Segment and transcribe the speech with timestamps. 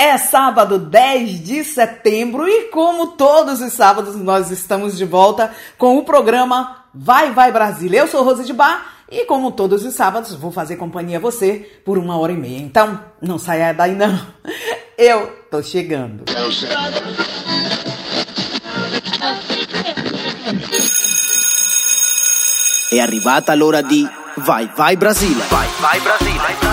[0.00, 5.98] É sábado 10 de setembro e, como todos os sábados, nós estamos de volta com
[5.98, 7.98] o programa Vai Vai Brasília.
[7.98, 11.82] Eu sou Rose de Bar e, como todos os sábados, vou fazer companhia a você
[11.84, 12.60] por uma hora e meia.
[12.60, 14.18] Então, não saia daí não.
[14.96, 16.24] Eu tô chegando.
[22.90, 24.08] É arrivata l'ora di
[24.38, 25.42] Vai Vai Brasile.
[25.50, 26.69] Vai Vai Brasile.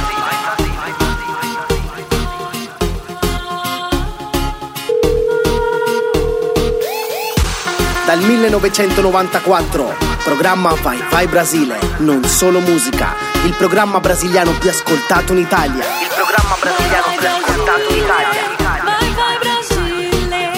[8.07, 9.93] Dal 1994,
[10.23, 15.83] programma Vai Vai Brasile, non solo musica, il programma brasiliano più ascoltato in Italia.
[15.83, 18.41] Il programma brasiliano più ascoltato in Italia.
[18.85, 20.51] Vai Vai Brasile,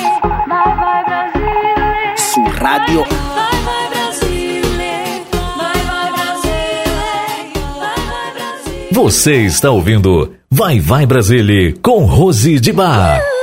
[0.47, 2.17] Vai Vai Brasile.
[2.17, 5.25] Su Radio Vai Vai Brasile,
[5.57, 8.87] Vai Vai Brasile, Vai Vai Brasile.
[8.91, 13.38] Você está ouvindo Vai Vai Brasile com Rose de Bar.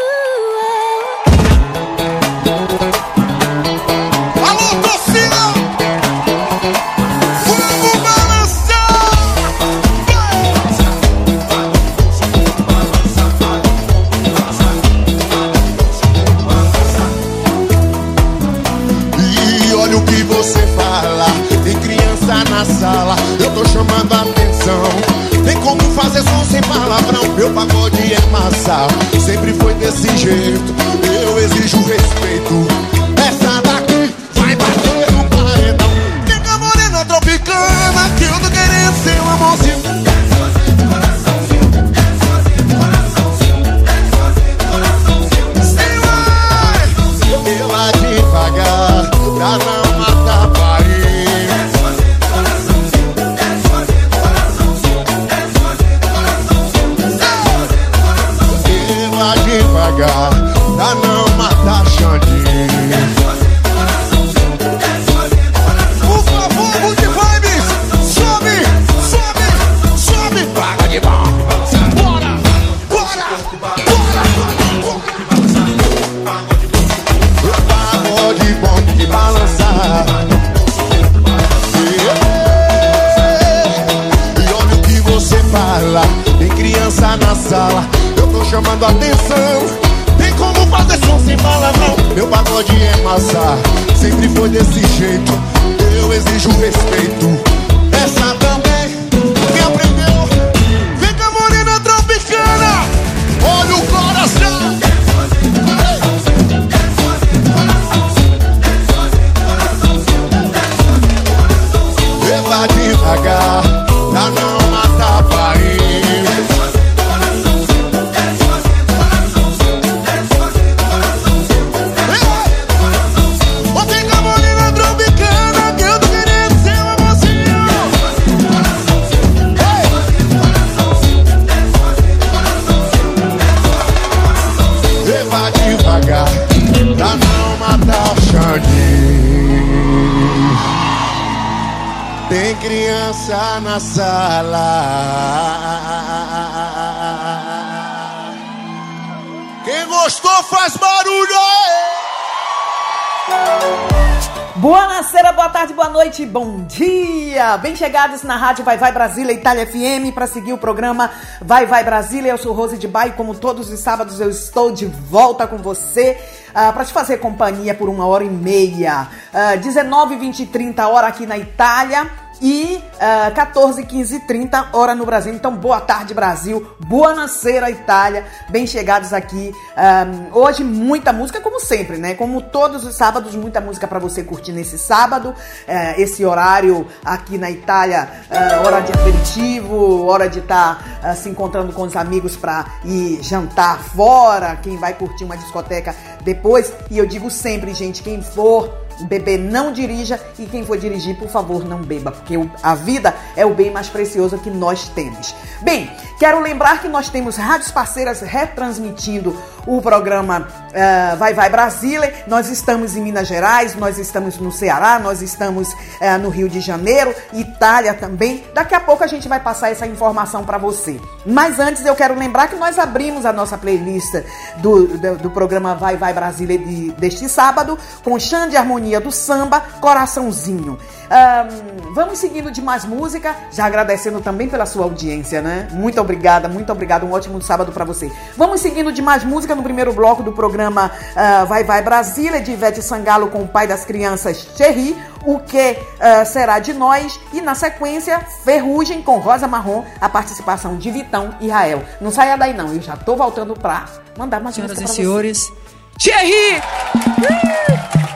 [156.16, 157.59] Noite, bom dia!
[157.59, 161.10] Bem chegados na Rádio Vai Vai Brasília Itália FM para seguir o programa
[161.43, 162.31] Vai Vai Brasília.
[162.31, 166.12] Eu sou Rose de Bairro, como todos os sábados eu estou de volta com você
[166.12, 169.09] uh, ah, para te fazer companhia por uma hora e meia.
[169.31, 172.10] Uh, 19, 20 e 30 hora aqui na Itália
[172.41, 175.33] e uh, 14, 15 30 hora no Brasil.
[175.33, 176.67] Então, boa tarde, Brasil.
[176.81, 178.25] Boa nascera, Itália.
[178.51, 179.53] Bem chegados aqui.
[179.77, 182.15] Um, hoje, muita música, como sempre, né?
[182.15, 185.31] Como todos os sábados, muita música para você curtir nesse sábado.
[185.31, 191.29] Uh, esse horário aqui na Itália, uh, hora de aperitivo, hora de estar tá, se
[191.29, 194.57] encontrando com os amigos para ir jantar fora.
[194.57, 196.73] Quem vai curtir uma discoteca depois.
[196.91, 201.28] E eu digo sempre, gente, quem for beber não dirija e quem for dirigir, por
[201.28, 205.34] favor, não beba, porque a vida é o bem mais precioso que nós temos.
[205.62, 212.25] Bem, quero lembrar que nós temos rádios parceiras retransmitindo o programa uh, Vai Vai Brasília.
[212.26, 216.60] Nós estamos em Minas Gerais, nós estamos no Ceará, nós estamos uh, no Rio de
[216.60, 218.44] Janeiro, Itália também.
[218.54, 221.00] Daqui a pouco a gente vai passar essa informação para você.
[221.25, 224.14] Mas antes eu quero lembrar que nós abrimos a nossa playlist
[224.58, 229.11] do, do, do programa Vai Vai Brasília de, deste sábado com Xande Harmonia sintonia do
[229.11, 230.79] samba, coraçãozinho.
[231.06, 235.69] Um, vamos seguindo de mais música, já agradecendo também pela sua audiência, né?
[235.73, 237.05] Muito obrigada, muito obrigada.
[237.05, 238.11] Um ótimo sábado para você.
[238.37, 242.53] Vamos seguindo de mais música no primeiro bloco do programa uh, Vai Vai Brasília, de
[242.53, 244.97] Ivete Sangalo com o pai das crianças, Cherry.
[245.25, 247.19] O que uh, será de nós?
[247.32, 251.82] E na sequência, Ferrugem com Rosa Marrom, a participação de Vitão e Rael.
[252.00, 253.87] Não saia daí não, eu já tô voltando pra
[254.17, 255.53] mandar mais Senhoras e senhores,
[255.98, 256.60] Thierry!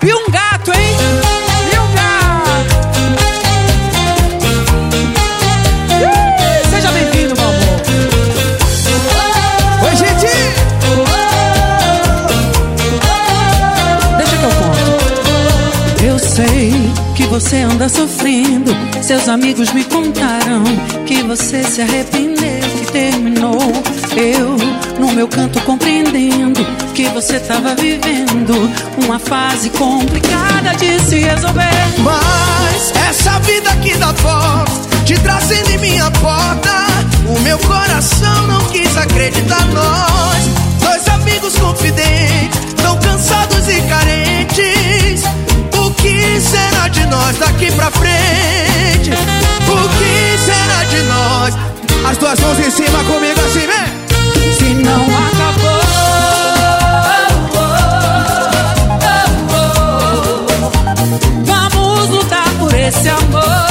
[0.02, 1.20] E um gato, hein?
[17.40, 18.70] você anda sofrendo.
[19.00, 20.62] Seus amigos me contaram
[21.06, 23.56] que você se arrependeu, que terminou.
[24.16, 24.56] Eu,
[24.98, 26.64] no meu canto, compreendendo
[26.94, 28.70] que você tava vivendo
[29.04, 31.70] uma fase complicada de se resolver.
[31.98, 34.72] Mas essa vida que dá volta,
[35.04, 36.70] te trazendo em minha porta.
[37.28, 40.50] O meu coração não quis acreditar nós.
[40.82, 45.30] Dois amigos confidentes, tão cansados e carentes
[46.00, 49.10] que será de nós daqui pra frente?
[49.10, 51.54] O que será de nós?
[52.10, 53.99] As duas mãos em cima comigo assim, vem!
[54.58, 55.80] Se não acabou.
[61.44, 63.69] Vamos lutar por esse amor.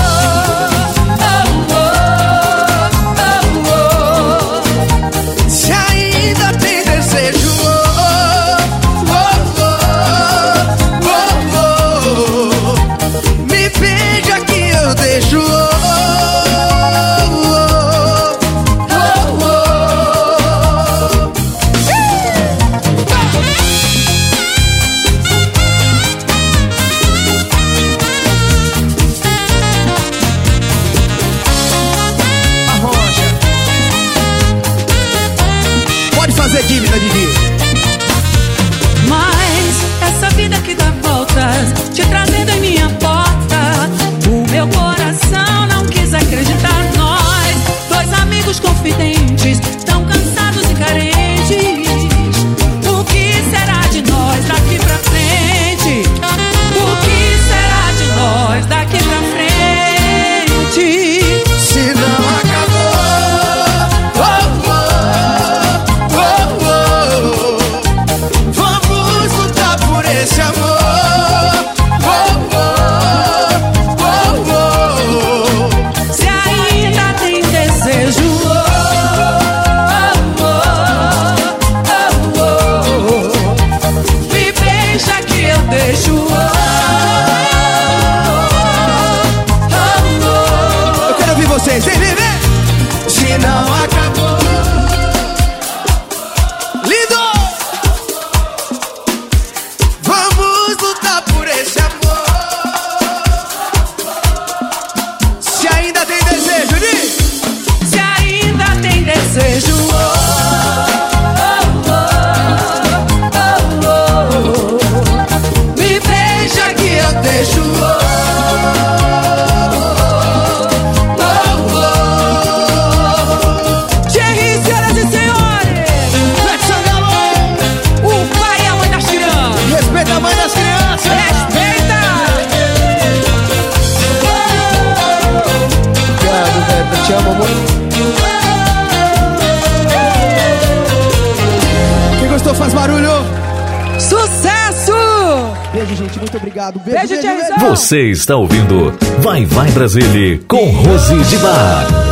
[147.80, 152.09] Você está ouvindo Vai Vai Brasília com Rose de Bar.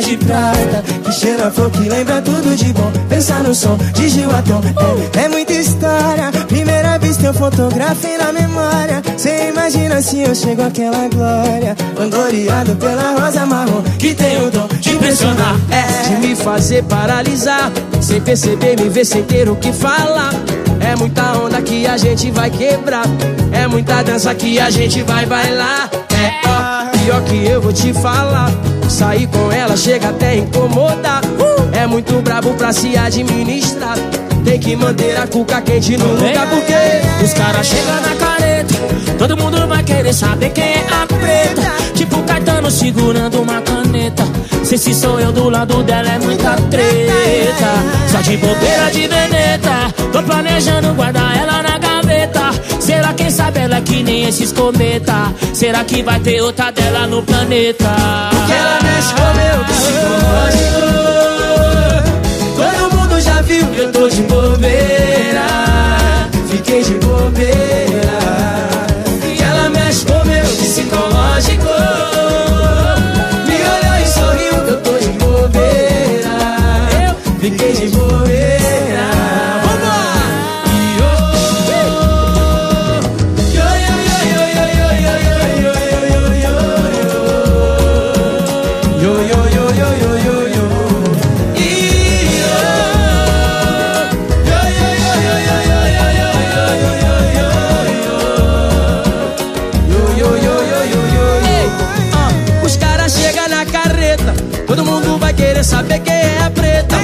[0.00, 2.90] De prata Que cheira a flor que lembra tudo de bom.
[3.08, 4.60] Pensar no som de Gilbatom
[5.16, 6.30] é, é muita história.
[6.48, 9.02] Primeira vista eu fotografei na memória.
[9.16, 11.76] Cê imagina se eu chego àquela glória.
[11.96, 15.56] Vangloriado pela rosa marrom Que tem o dom de impressionar.
[15.70, 16.08] É.
[16.08, 17.70] De me fazer paralisar
[18.00, 20.32] Sem perceber, me ver sem ter o que falar.
[20.80, 23.04] É muita onda que a gente vai quebrar.
[23.52, 25.88] É muita dança que a gente vai bailar.
[25.92, 28.50] É ó pior que eu vou te falar.
[28.88, 31.22] Sair com ela chega até incomodar.
[31.72, 33.96] É muito brabo pra se administrar.
[34.44, 38.74] Tem que manter a cuca quente no lugar porque os caras chegam na careta.
[39.18, 41.72] Todo mundo vai querer saber quem é a preta.
[41.94, 44.24] Tipo Caetano segurando uma caneta.
[44.64, 47.70] Se esse sou eu do lado dela é muita treta.
[48.10, 49.94] Só de bobeira de veneta.
[50.12, 52.50] Tô planejando guardar ela na gaveta.
[52.84, 55.34] Será quem sabe ela é que nem esses cometa?
[55.52, 57.90] Será que vai ter outra dela no planeta?
[58.30, 60.84] Porque ela mexe com meu psicológico
[63.46, 65.46] viu que eu tô de bobeira.
[66.50, 68.18] Fiquei de bobeira.
[69.26, 71.64] E ela mexe com meu psicológico.
[73.46, 76.36] Me olhou e sorriu que eu tô de bobeira.
[77.40, 77.93] Fiquei de bobeira
[105.74, 106.96] saber quem é a preta.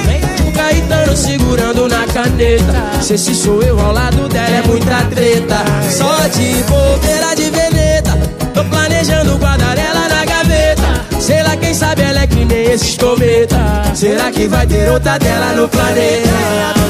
[0.47, 3.01] O Caetano segurando na caneta.
[3.01, 5.57] Se esse sou eu ao lado dela é muita treta.
[5.89, 8.11] Só de bobeira de veneta.
[8.53, 11.19] Tô planejando guardar ela na gaveta.
[11.19, 13.59] Sei lá, quem sabe ela é que nem esses cometa.
[13.93, 16.80] Será que vai ter outra dela no planeta?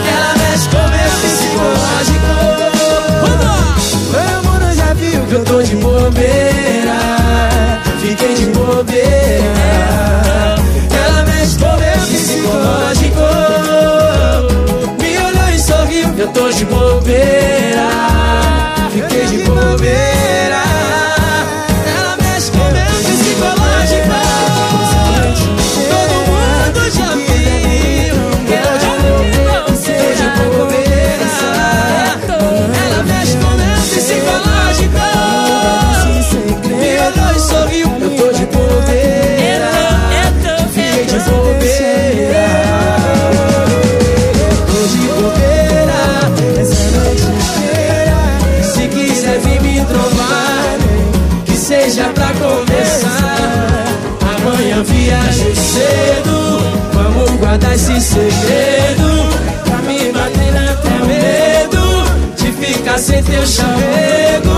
[63.02, 64.50] Sem teu chamego.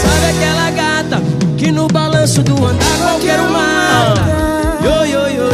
[0.00, 1.22] Sabe aquela gata
[1.58, 4.14] que no balanço do andar qualquer uma
[4.82, 5.50] Yo, yo, yo,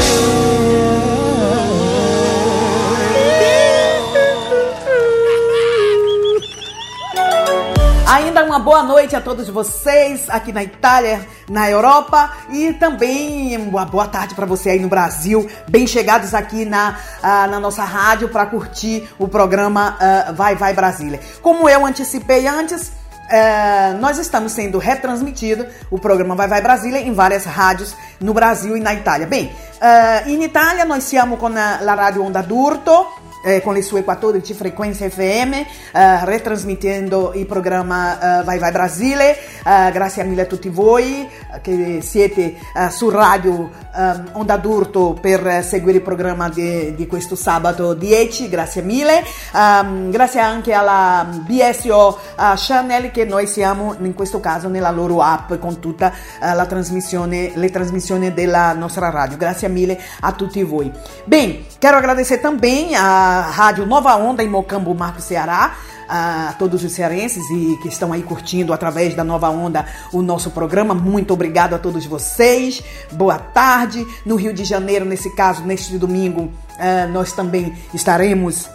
[8.06, 13.84] Ainda uma boa noite a todos vocês aqui na Itália, na Europa e também uma
[13.84, 18.28] boa tarde para você aí no Brasil, bem chegados aqui na, uh, na nossa rádio
[18.28, 21.20] para curtir o programa uh, Vai Vai Brasília.
[21.40, 27.14] Como eu antecipei antes, uh, nós estamos sendo retransmitido o programa Vai Vai Brasília em
[27.14, 29.26] várias rádios no Brasil e na Itália.
[29.26, 29.52] Bem,
[30.26, 35.10] in Itália nós siamo con la radio Onda d'Urto eh, con le sue 14 frequenze
[35.10, 39.36] FM, eh, retrasmettendo il programma eh, Vai Vai Brasile.
[39.62, 41.28] grazie mille a tutti voi
[41.60, 42.56] che siete
[42.90, 43.70] su radio
[44.32, 48.48] Onda d'Urto per seguire il programma di, di questo sabato 10.
[48.48, 49.22] Grazie mille.
[49.52, 52.18] Um, grazie anche alla BSO
[52.56, 57.70] Channel che noi siamo in questo caso nella loro app con tutta la trasmissione, le
[57.70, 59.36] trasmissioni della nostra radio.
[59.36, 60.90] Grazie mille a tutti voi.
[61.24, 65.74] Bem, quero agradecer também a Rádio Nova Onda em Mocambo, Marco Ceará,
[66.08, 70.50] a todos os cearenses e que estão aí curtindo através da Nova Onda o nosso
[70.50, 70.94] programa.
[70.94, 72.82] Muito obrigado a todos vocês.
[73.12, 74.06] Boa tarde.
[74.26, 76.52] No Rio de Janeiro, nesse caso, neste domingo,
[77.12, 78.68] nós também estaremos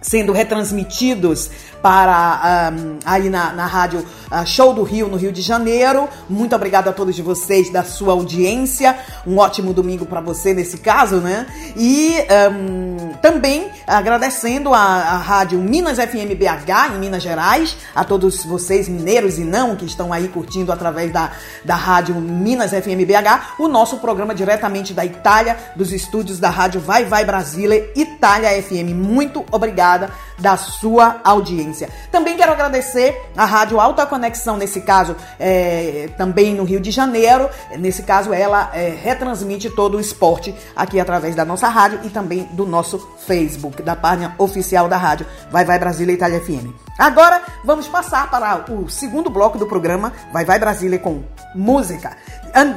[0.00, 1.50] sendo retransmitidos
[1.82, 6.08] para um, aí na, na rádio uh, Show do Rio, no Rio de Janeiro.
[6.28, 8.96] Muito obrigado a todos vocês da sua audiência.
[9.26, 11.46] Um ótimo domingo para você nesse caso, né?
[11.76, 12.14] E
[12.52, 18.88] um, também agradecendo a, a rádio Minas FM BH, em Minas Gerais, a todos vocês,
[18.88, 21.32] mineiros e não, que estão aí curtindo através da,
[21.64, 26.80] da rádio Minas FM BH, o nosso programa diretamente da Itália, dos estúdios da rádio
[26.80, 28.94] Vai Vai Brasília, Itália FM.
[28.94, 29.89] Muito obrigado
[30.38, 31.88] da sua audiência.
[32.10, 37.48] Também quero agradecer a Rádio Alta Conexão, nesse caso, é, também no Rio de Janeiro.
[37.78, 42.44] Nesse caso, ela é, retransmite todo o esporte aqui através da nossa rádio e também
[42.52, 46.90] do nosso Facebook, da página oficial da rádio Vai Vai Brasília Itália FM.
[46.98, 51.22] Agora vamos passar para o segundo bloco do programa Vai Vai Brasília com
[51.54, 52.16] música.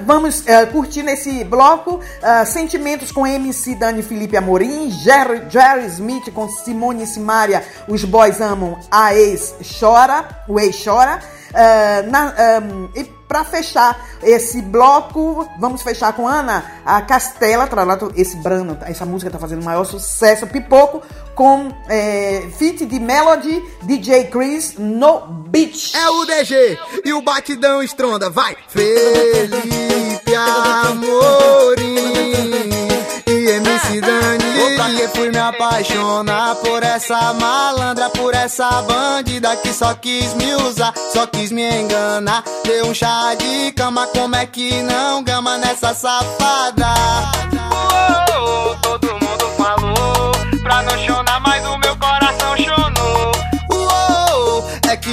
[0.05, 6.31] Vamos uh, curtir nesse bloco uh, Sentimentos com MC Dani Felipe Amorim, Jerry, Jerry Smith
[6.31, 11.19] com Simone Simaria, Os Boys Amam, A Ex Chora, o Ex Chora.
[11.53, 12.33] Uh, na,
[12.63, 17.67] um, e para fechar esse bloco, vamos fechar com Ana a Castela,
[18.15, 21.01] esse Brano, essa música tá fazendo maior sucesso, Pipoco,
[21.33, 25.97] com é, feat de Melody, DJ Chris no Beach.
[25.97, 28.55] É o DG e o batidão estronda, vai!
[28.67, 31.89] Felipe Amorim
[33.25, 34.42] e MC Dani.
[34.85, 40.93] Porque fui me apaixonar por essa malandra, por essa bandida que só quis me usar,
[41.13, 42.43] só quis me enganar.
[42.65, 46.93] Deu um chá de cama, como é que não gama nessa safada?
[48.81, 52.92] Todo mundo falou pra não chorar, mas o meu coração chonou.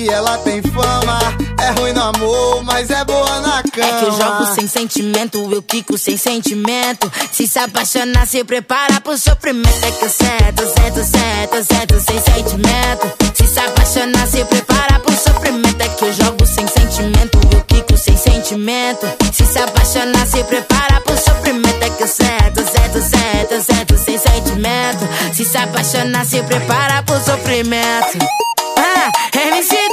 [0.00, 1.18] Que ela tem fama,
[1.60, 3.86] é ruim no amor, mas é boa na cama.
[3.86, 7.12] É que eu jogo sem sentimento, eu quico sem sentimento.
[7.30, 9.84] Se se apaixonar, se prepara pro sofrimento.
[9.84, 13.12] É que eu certo, certo, certo, certo, sem sentimento.
[13.34, 15.82] Se se apaixonar, se prepara pro sofrimento.
[15.82, 19.06] É que eu jogo sem sentimento, eu quico sem sentimento.
[19.34, 21.84] Se se apaixonar, se prepara pro sofrimento.
[21.84, 25.06] É que eu certo, certo, certo, certo, sem sentimento.
[25.34, 28.18] Se se apaixonar, se prepara pro sofrimento.
[28.82, 29.89] Ah, MC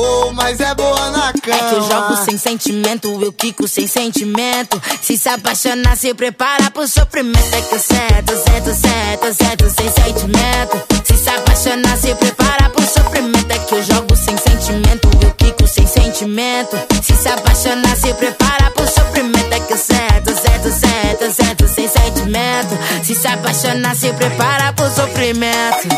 [0.00, 1.56] amor, mas é boa na cama.
[1.56, 4.80] É que eu jogo sem sentimento, eu quico sem sentimento.
[5.02, 7.54] Se se apaixonar, se prepara pro sofrimento.
[7.54, 10.82] É que eu certo, certo, certo, certo, sem sentimento.
[11.04, 13.50] Se se apaixonar, se prepara pro sofrimento.
[13.50, 16.76] É que eu jogo sem sentimento, eu quico sem sentimento.
[17.02, 19.52] Se se apaixonar, se prepara pro sofrimento.
[19.52, 23.04] É que eu certo, certo, certo, certo, sem sentimento.
[23.04, 25.88] Se se apaixonar, se prepara pro sofrimento.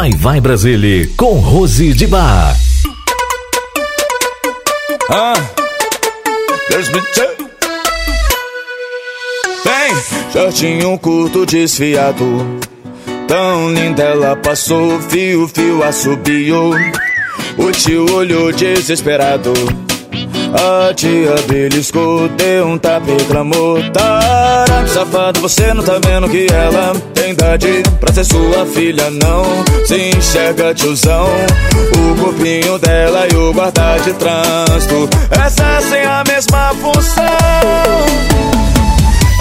[0.00, 2.56] Vai Vai Brasília com Rose de Bar.
[5.10, 5.34] Ah,
[6.70, 7.50] there's me too.
[9.62, 12.24] Vem, shortinho curto desfiado.
[13.28, 16.72] Tão linda ela passou, fio, fio assobiou.
[17.58, 19.52] O tio olhou desesperado.
[20.52, 26.46] A tia beliscou, deu um tapa e reclamou Tarado, safado, você não tá vendo que
[26.52, 27.82] ela tem idade?
[28.00, 29.44] Pra ser sua filha, não
[29.84, 31.28] Se enxerga, tiozão.
[31.96, 35.08] O corpinho dela e o guarda de trânsito.
[35.46, 38.29] Exercem a mesma função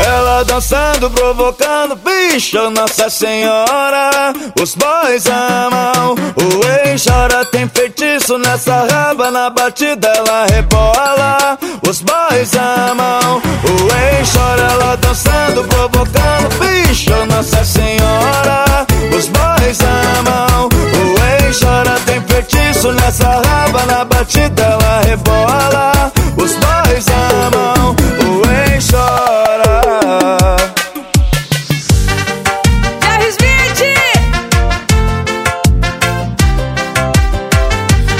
[0.05, 4.33] ela dançando, provocando, bicho, Nossa Senhora.
[4.61, 11.57] Os boys amam, o ex chora, tem feitiço nessa raba, na batida ela rebola.
[11.87, 18.85] Os boys amam, o ex chora, ela dançando, provocando, bicho, Nossa Senhora.
[19.17, 26.11] Os boys amam, o ex chora, tem feitiço nessa raba, na batida ela rebola.
[26.37, 27.95] Os boys amam,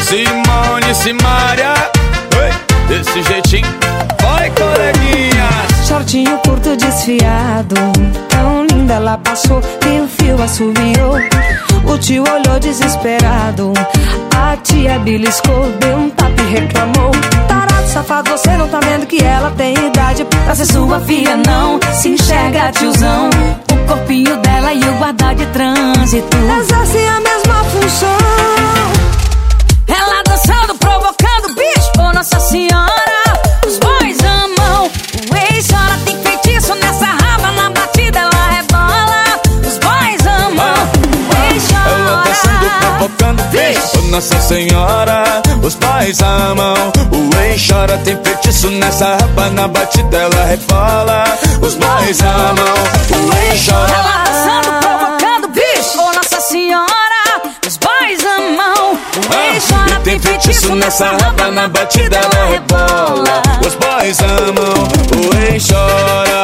[0.10, 1.73] Simone Simaria,
[2.36, 2.51] Oi,
[2.88, 3.67] desse jeitinho,
[4.21, 5.88] vai coleguinhas.
[5.88, 7.75] Shortinho curto desfiado.
[8.27, 11.15] Tão linda ela passou E o fio assobiou.
[11.86, 13.73] O tio olhou desesperado.
[14.36, 17.12] A tia beliscou Deu um tapa e reclamou.
[17.47, 20.25] Tarado, safado, você não tá vendo que ela tem idade.
[20.25, 23.30] Pra ser sua filha, não Se enxerga, tiozão.
[23.71, 26.38] O corpinho dela e o guarda de trânsito.
[26.60, 28.17] Exerce a mesma função.
[29.88, 32.98] Ela dançando, provocando, bicho Ô Nossa Senhora
[42.79, 46.73] provocando bicho Nossa Senhora, os pais amam.
[47.12, 51.23] O rei chora, tem feitiço nessa rapa Na batida ela rebola.
[51.62, 52.73] Os pais amam,
[53.12, 53.93] o rei chora.
[53.93, 55.99] Ela arrasando, provocando bicho.
[55.99, 58.93] Oh, Nossa Senhora, os pais amam.
[58.93, 63.41] O rei ah, chora, tem feitiço nessa rapa Na batida ela rebola.
[63.65, 66.39] Os pais amam, o rei chora.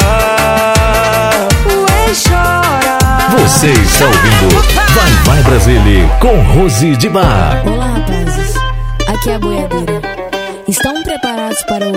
[2.07, 4.55] Você está ouvindo
[4.93, 7.63] Vai Vai Brasília com Rose de Bar.
[7.65, 8.53] Olá, rapazes.
[9.07, 10.01] Aqui é a boiadeira.
[10.67, 11.93] Estão preparados para o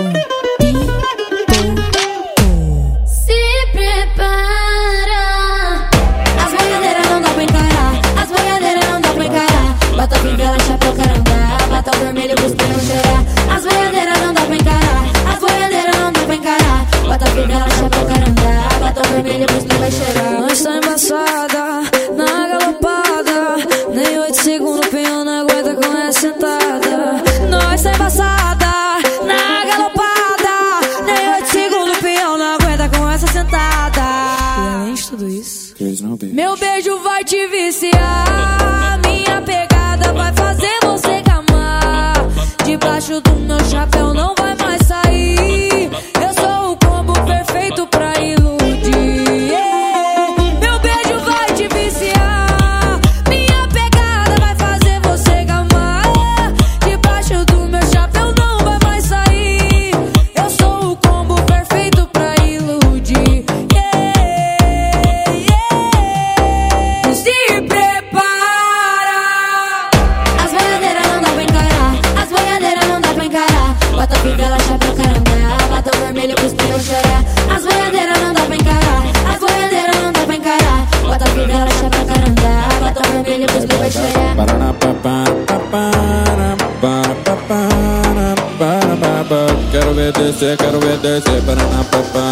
[3.05, 5.19] Se prepara.
[6.43, 8.01] As boiadeiras não dá pra encarar.
[8.19, 9.75] As boiadeiras não dá pra encarar.
[9.95, 11.57] Bota a fivela, chapéu, carandá.
[11.69, 13.23] Bota o vermelho pros pneus cheirar.
[13.55, 15.03] As boiadeiras não dá pra encarar.
[15.31, 16.85] As boiadeiras não dá pra encarar.
[17.03, 18.69] Bota a fivela, chapéu, carandá.
[18.79, 20.39] Bota o vermelho pneus vai.
[20.41, 21.81] Nós tá embaçada,
[22.15, 23.55] na galopada.
[23.93, 27.23] Nem oito segundos o pinhão não aguenta com essa sentada.
[27.49, 28.71] Nós tá embaçada,
[29.25, 30.55] na galopada.
[31.05, 34.01] Nem oito segundos o pinhão não aguenta com essa sentada.
[34.01, 35.73] E além de tudo isso,
[36.33, 38.99] meu beijo vai te viciar.
[39.05, 42.13] Minha pegada vai fazer você gamar.
[42.65, 44.28] Debaixo do meu chapéu não
[90.39, 91.41] Quero ver descer, quero ver descer.
[91.41, 92.28] Paraná, papara, papara,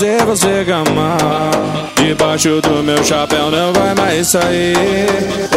[0.00, 1.20] fazer você gamar.
[1.94, 4.74] Debaixo do meu chapéu não vai mais sair.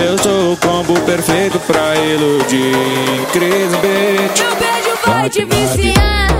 [0.06, 2.76] Eu sou o combo perfeito pra iludir.
[3.32, 4.40] Cris Beat.
[4.40, 6.33] Meu beijo vai te viciar.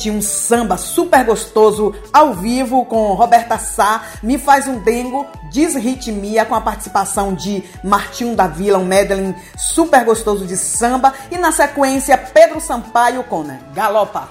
[0.00, 6.46] Curtir um samba super gostoso ao vivo com Roberta Sá, Me Faz um Dengo, Desritmia,
[6.46, 11.12] com a participação de Martinho da Vila, um medley super gostoso de samba.
[11.30, 14.26] E na sequência, Pedro Sampaio com né, Galopa.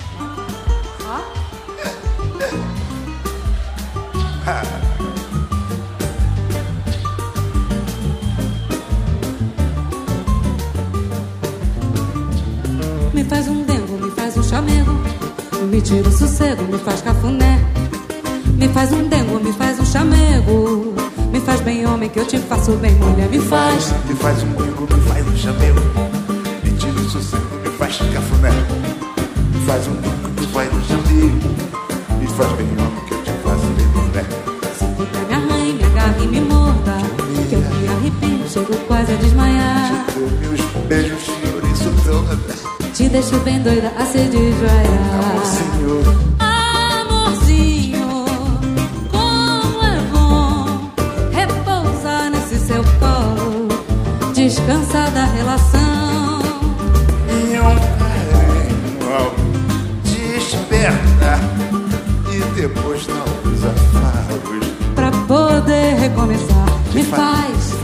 [13.14, 15.29] Me faz um dengo, me faz um chamego.
[15.62, 17.60] Me tira o sossego, me faz cafuné.
[18.58, 20.96] Me faz um dengo, me faz um chamego.
[21.32, 23.30] Me faz bem homem que eu te faço bem mulher.
[23.30, 23.94] Me faz.
[24.08, 25.82] Me faz um bingo, me faz um chamego.
[26.64, 28.52] Me tira o sossego, me faz cafuné.
[29.54, 31.50] Me faz um bingo, me faz um chamego.
[32.20, 34.26] Me faz bem homem que eu te faço bem mulher.
[34.96, 36.98] Puta, me arranhe, me agarre e me morda.
[37.50, 40.06] Que eu me arrepio, chego quase a desmaiar.
[40.40, 42.79] Meus beijos, senhor, isso toda.
[42.94, 45.46] Te deixo bem doida a se desvaiar.
[45.46, 46.04] Senhor,
[46.40, 48.26] Amorzinho,
[49.10, 50.92] como é bom
[51.32, 53.68] repousar nesse seu colo,
[54.34, 56.42] descansar da relação.
[57.30, 59.32] e um carinho ao
[60.04, 61.40] despertar.
[62.34, 64.68] E depois não os afagos.
[64.96, 66.66] Pra poder recomeçar.
[66.94, 67.79] Me faz.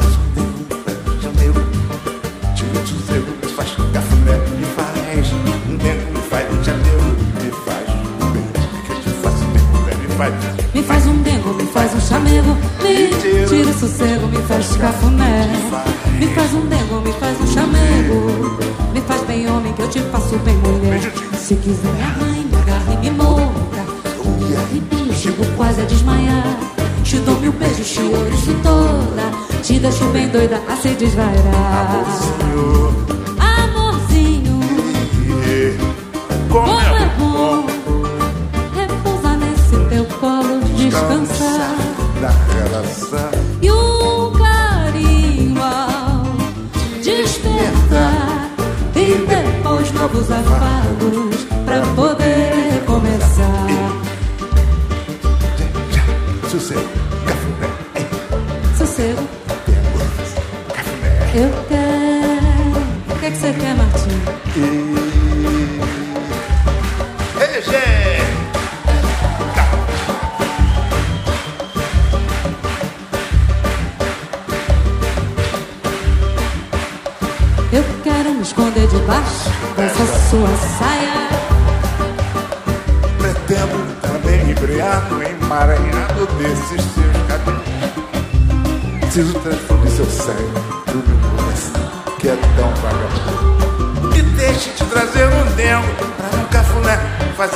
[11.86, 15.48] Faz um chamego, me tira o sossego, me faz cafuné.
[16.20, 18.58] Me faz um dengo, me faz um chamego,
[18.94, 21.02] me faz bem homem que eu te faço bem mulher.
[21.38, 23.86] Se quiser me agarre e me morda.
[24.40, 26.58] Me arrepio, chego quase a desmaiar.
[27.04, 29.62] Te dou mil beijos, te ouriço toda.
[29.62, 32.06] Te deixo bem doida a se desvairar.
[33.38, 34.60] Amorzinho,
[36.50, 37.66] como é bom
[38.74, 41.35] repousar nesse teu colo, descansar.
[50.06, 53.66] Novos afagos pra poder recomeçar.
[56.52, 56.90] sossego,
[57.26, 57.68] cafuné,
[58.78, 59.28] Sossego.
[61.34, 61.65] Eu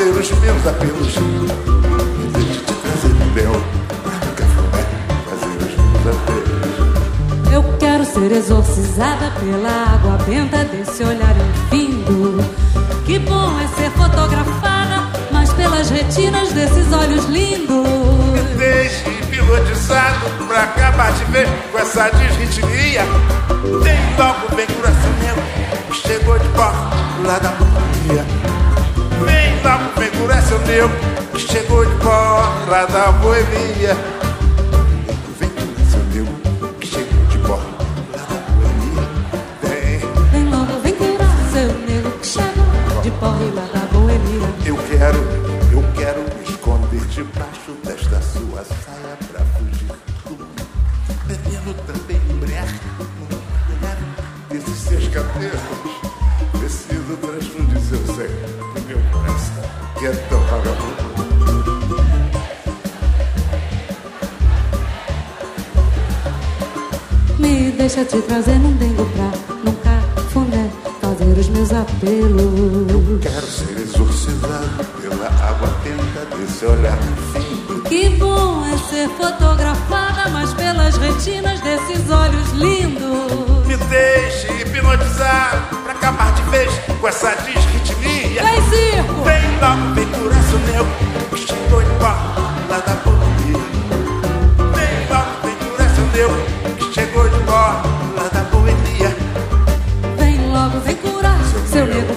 [0.10, 1.18] fazer os meus apelos.
[1.18, 3.34] Me deixe te trazer um
[4.36, 4.84] cafuné
[5.26, 7.54] fazer os meus apelos.
[7.54, 12.44] Eu quero ser exorcizada pela água benta desse olhar infindo.
[13.06, 17.88] Que bom é ser fotografada, mas pelas retinas desses olhos lindos.
[18.34, 23.04] Me deixe hipnotizado pra acabar de ver com essa desritmia.
[23.84, 26.96] Vem logo, vem coração meu, chegou de porta
[27.26, 27.89] lá da boemia.
[30.50, 30.90] Coração meu,
[31.38, 32.04] chegou de
[32.68, 34.19] lá da boemia.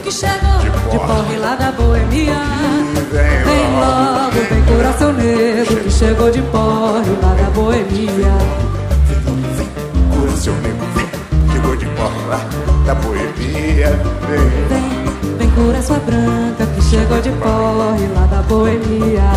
[0.03, 0.59] Que chegou
[0.91, 2.35] de porre lá da boemia.
[3.11, 8.33] Vem logo, vem curar seu nego que chegou de porre lá da boemia.
[10.19, 12.41] Coração meu, vem, chegou de porta lá
[12.87, 14.01] da boemia.
[14.29, 19.31] Vem, Vem curar sua branca que chegou de porre lá da boemia.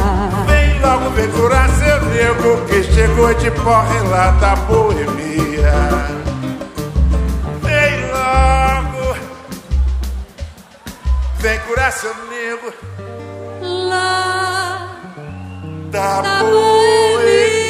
[0.48, 6.15] vem logo, vem curar seu nego, que chegou de porra lá da boemia.
[11.76, 12.74] Vem curar seu nego.
[13.62, 14.98] Lá
[15.92, 17.66] da, boemia.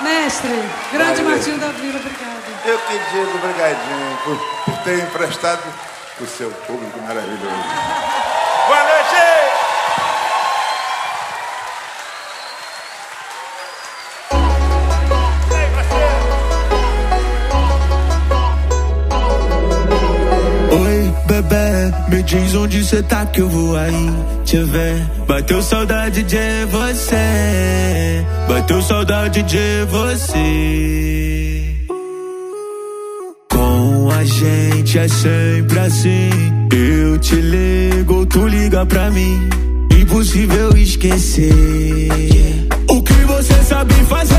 [0.00, 0.50] Mestre,
[0.92, 1.36] grande Valeu.
[1.36, 2.28] Martinho da Vila, obrigado.
[2.64, 5.62] Eu que digo, obrigadinho, por, por ter emprestado
[6.24, 7.38] o seu público maravilhoso.
[8.68, 9.58] Boa noite!
[20.70, 24.10] Oi, bebê, me diz onde cê tá que eu vou aí
[24.44, 25.06] te ver.
[25.26, 31.47] Bateu saudade de você, bateu saudade de você.
[34.88, 36.30] Gente é sempre assim.
[36.72, 39.38] Eu te ligo, tu liga pra mim.
[39.90, 42.08] Impossível esquecer.
[42.88, 44.37] O que você sabe fazer.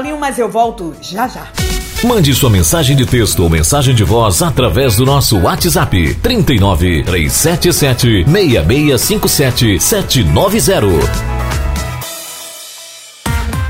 [0.00, 1.46] Intervalinho, mas eu volto já já.
[2.02, 8.24] Mande sua mensagem de texto ou mensagem de voz através do nosso WhatsApp 39 377
[8.24, 11.49] 6657 790.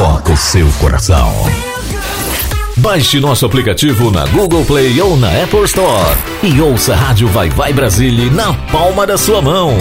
[0.00, 1.30] toca o seu coração.
[2.78, 7.50] Baixe nosso aplicativo na Google Play ou na Apple Store e ouça a Rádio Vai
[7.50, 9.76] Vai Brasília na palma da sua mão.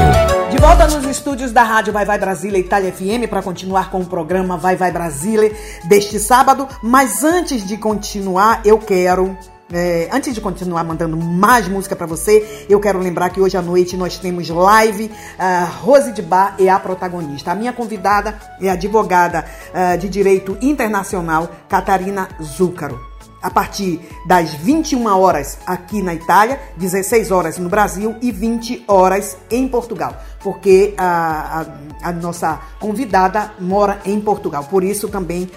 [0.51, 4.05] De volta nos estúdios da Rádio Vai Vai Brasília Itália FM para continuar com o
[4.05, 5.53] programa Vai Vai Brasília
[5.86, 6.67] deste sábado.
[6.84, 9.38] Mas antes de continuar, eu quero.
[9.71, 13.62] É, antes de continuar mandando mais música para você, eu quero lembrar que hoje à
[13.62, 15.12] noite nós temos live.
[15.38, 17.51] A Rose de Bar é a protagonista.
[17.51, 22.99] A minha convidada é a advogada ah, de direito internacional Catarina Zúcaro
[23.41, 29.38] a partir das 21 horas aqui na Itália, 16 horas no Brasil e 20 horas
[29.49, 35.49] em Portugal, porque a, a- a nossa convidada mora em Portugal, por isso também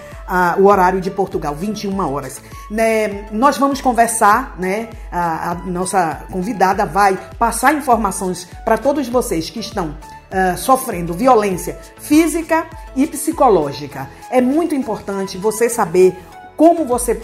[0.59, 2.41] o horário de Portugal, 21 horas.
[2.69, 4.89] Né, nós vamos conversar, né?
[5.11, 9.95] A, a nossa convidada vai passar informações para todos vocês que estão
[10.33, 14.09] ah, sofrendo violência física e psicológica.
[14.31, 16.17] É muito importante você saber
[16.57, 17.21] como você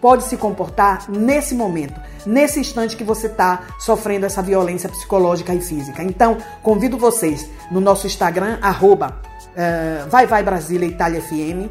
[0.00, 5.60] pode se comportar nesse momento, nesse instante que você está sofrendo essa violência psicológica e
[5.60, 6.04] física.
[6.04, 9.20] Então, convido vocês no nosso Instagram, arroba
[9.56, 11.68] eh, Vai Vai Brasília Itália FM,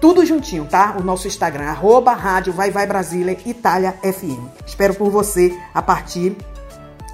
[0.00, 0.96] tudo juntinho, tá?
[0.98, 4.66] O nosso Instagram, arroba Rádio Vai Vai Brasília Itália FM.
[4.66, 6.36] Espero por você a partir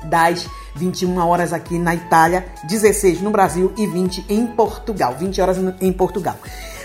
[0.05, 5.16] das 21 horas aqui na Itália, 16 no Brasil e 20 em Portugal.
[5.18, 6.37] 20 horas em Portugal.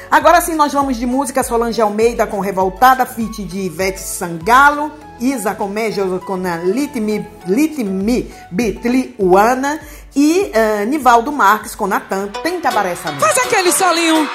[0.09, 5.55] Agora sim, nós vamos de música Solange Almeida com Revoltada, feat de Ivete Sangalo, Isa
[5.55, 9.79] com a Litmi, Litmi Bitliuana
[10.13, 13.13] e eh, Nivaldo Marques com Natan, Tem Cabaré essa.
[13.13, 14.27] Faz aquele solinho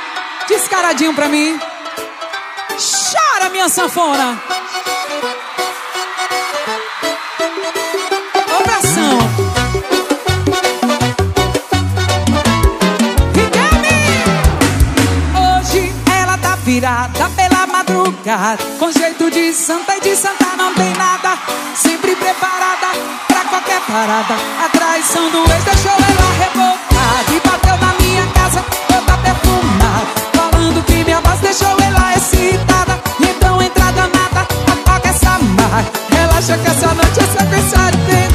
[0.48, 1.59] descaradinho pra mim.
[2.78, 4.40] Chora, minha sanfona.
[8.48, 9.18] Ô, pressão.
[15.35, 20.92] Hoje ela tá virada pela madrugada Com jeito de santa e de santa não tem
[20.94, 21.38] nada
[21.74, 22.88] Sempre preparada
[23.28, 28.64] pra qualquer parada A traição do ex deixou ela revoltada E bateu na minha casa
[28.88, 29.86] toda perfumada
[30.87, 33.01] que minha voz deixou ela excitada.
[33.20, 38.26] Então entra danada, apaga essa marca Relaxa que essa noite é sequência de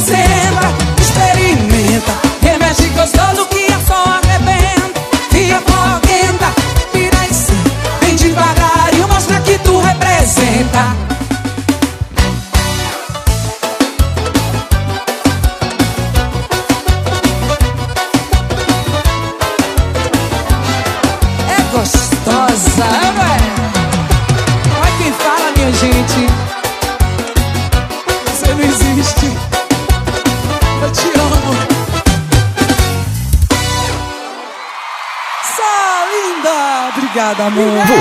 [0.00, 0.35] você.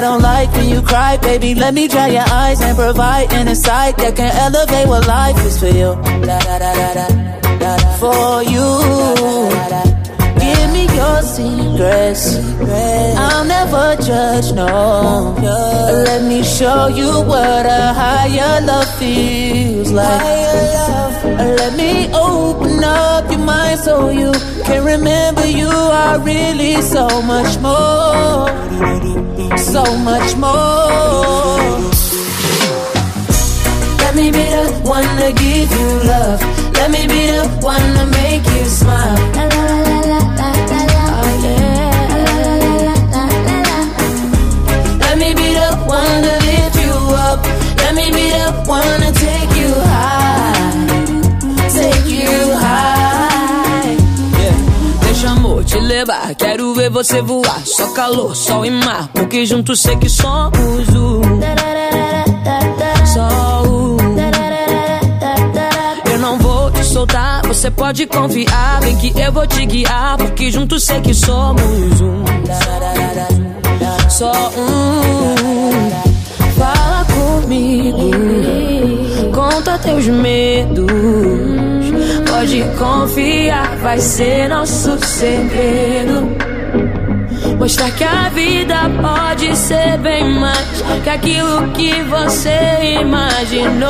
[0.00, 1.54] I don't like when you cry, baby.
[1.54, 5.60] Let me dry your eyes and provide an insight that can elevate what life is
[5.60, 5.92] for you.
[6.24, 7.08] Da, da, da, da, da,
[7.58, 8.64] da, da, for you.
[9.68, 9.79] Your
[11.40, 12.24] secrets.
[13.16, 15.34] I'll never judge, no.
[16.06, 21.24] Let me show you what a higher love feels like.
[21.60, 24.32] Let me open up your mind so you
[24.64, 28.48] can remember you are really so much more.
[29.72, 31.60] So much more.
[34.02, 34.66] Let me be the
[34.96, 36.40] one to give you love.
[36.78, 39.49] Let me be the one to make you smile.
[45.90, 46.94] One to lift you
[47.26, 47.38] up.
[47.82, 50.86] Let me be the one to take you high.
[51.78, 53.96] Take you high.
[55.02, 57.60] Deixa amor te levar, quero ver você voar.
[57.64, 61.20] Só calor, sol e mar, porque juntos sei que somos o.
[63.12, 63.50] Só.
[66.12, 68.80] Eu não vou te soltar, você pode confiar.
[68.80, 73.49] Vem que eu vou te guiar, porque juntos sei que somos um.
[74.10, 75.00] Só um.
[76.58, 78.10] Fala comigo,
[79.32, 80.90] conta teus medos.
[82.28, 86.36] Pode confiar, vai ser nosso segredo.
[87.58, 93.88] Mostrar que a vida pode ser bem mais que aquilo que você imaginou.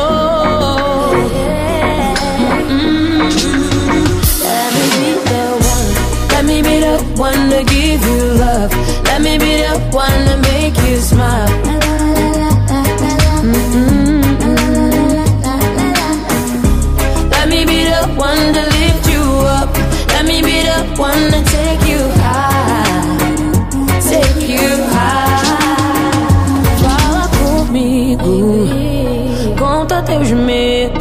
[2.69, 3.31] Mm.
[4.45, 5.89] Let me be the one.
[6.31, 9.00] Let me be the one to give you love.
[9.11, 11.49] Let me be the one to make you smile.
[13.43, 14.23] Mm-mm.
[17.33, 17.65] Let me
[18.77, 19.25] lift you
[19.59, 19.71] up.
[20.15, 20.41] Let me
[21.43, 23.19] take you high.
[24.09, 25.43] Take you high.
[26.81, 28.37] Fala comigo,
[29.59, 31.01] conta teus medos.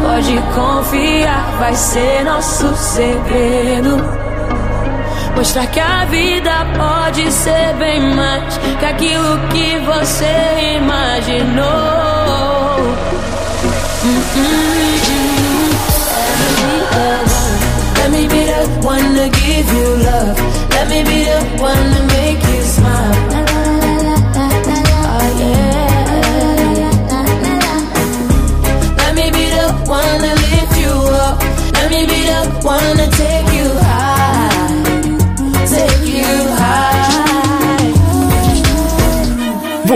[0.00, 4.21] Pode confiar, vai ser nosso segredo.
[5.34, 11.72] Mostrar que a vida pode ser bem mais que aquilo que você imaginou.
[17.96, 20.36] Let me be the one to give you love.
[20.70, 23.14] Let me be the one to make you smile.
[24.34, 25.92] Oh, yeah.
[28.98, 30.92] Let me be the one to lift you
[31.26, 31.40] up.
[31.72, 33.41] Let me be the one to take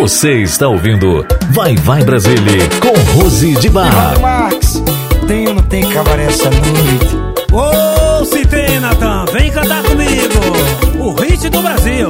[0.07, 4.21] Você está ouvindo Vai Vai Brasília com Rose de Bar.
[4.21, 4.81] Max,
[5.27, 7.17] tem ou não tem cabaré essa noite?
[7.53, 11.01] Ô, se tem, Natan, vem cantar comigo.
[11.01, 12.09] O hit do Brasil.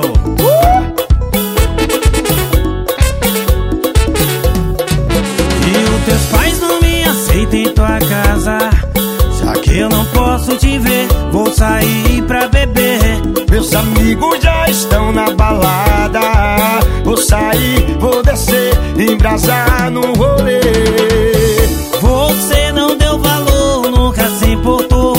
[5.64, 8.58] E os teus pais não me aceitam em tua casa.
[9.42, 13.22] Já que eu não posso te ver, vou sair pra beber.
[13.50, 15.95] Meus amigos já estão na balada.
[17.26, 20.60] Vou sair, vou descer, embrasar no rolê.
[22.00, 25.16] Você não deu valor, nunca se importou.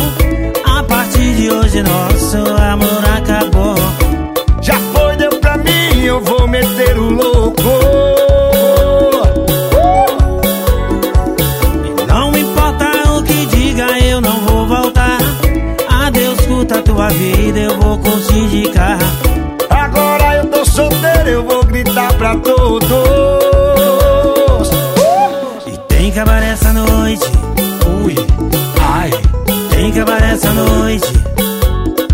[0.63, 3.75] A partir de hoje, nosso amor acabou.
[4.61, 7.61] Já foi, deu pra mim, eu vou meter o louco.
[12.07, 12.85] Não importa
[13.17, 15.17] o que diga, eu não vou voltar.
[15.89, 18.46] Adeus, curta a tua vida, eu vou curtir
[22.79, 24.69] todos.
[25.65, 27.25] E tem cabaré essa noite.
[28.03, 28.15] Ui,
[28.81, 29.11] ai.
[29.69, 31.07] Tem cabaré essa noite.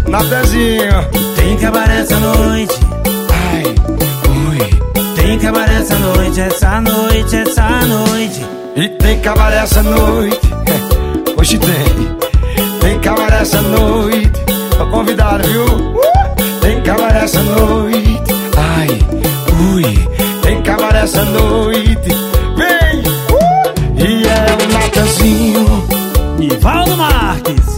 [0.07, 1.07] Natezinho.
[1.35, 2.73] Tem cabaré essa noite.
[3.29, 3.63] Ai,
[4.49, 4.59] ui.
[5.15, 8.45] Tem cabaré essa noite, essa noite, essa noite.
[8.75, 10.39] E tem cabaré essa noite.
[11.37, 12.17] Hoje tem.
[12.79, 14.31] Tem cabaré essa noite.
[14.77, 15.65] Tô convidado, viu?
[16.61, 18.21] Tem cabaré essa noite.
[18.57, 18.87] Ai,
[19.73, 20.22] ui.
[20.43, 22.09] Tem cabaré essa noite.
[22.55, 23.03] Vem!
[23.97, 25.87] E é o Natanzinho.
[26.37, 27.77] Nivaldo Marques.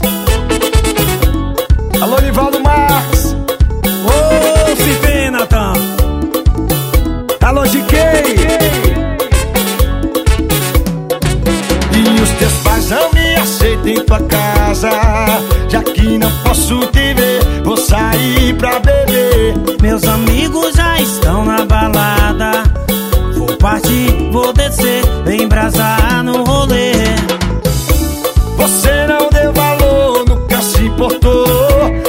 [2.01, 3.36] Alô, Nivaldo Marques.
[4.03, 5.74] Ô, se tem, Natan.
[7.41, 7.95] Alô, GK.
[11.93, 14.89] E os teus pais não me aceitam em tua casa.
[15.70, 18.80] Já que não posso te ver, vou sair pra
[24.32, 26.93] Vou descer, embrasar no rolê.
[28.55, 31.45] Você não deu valor, nunca se importou.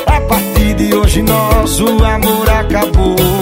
[0.06, 3.35] A partir de hoje, nosso amor acabou.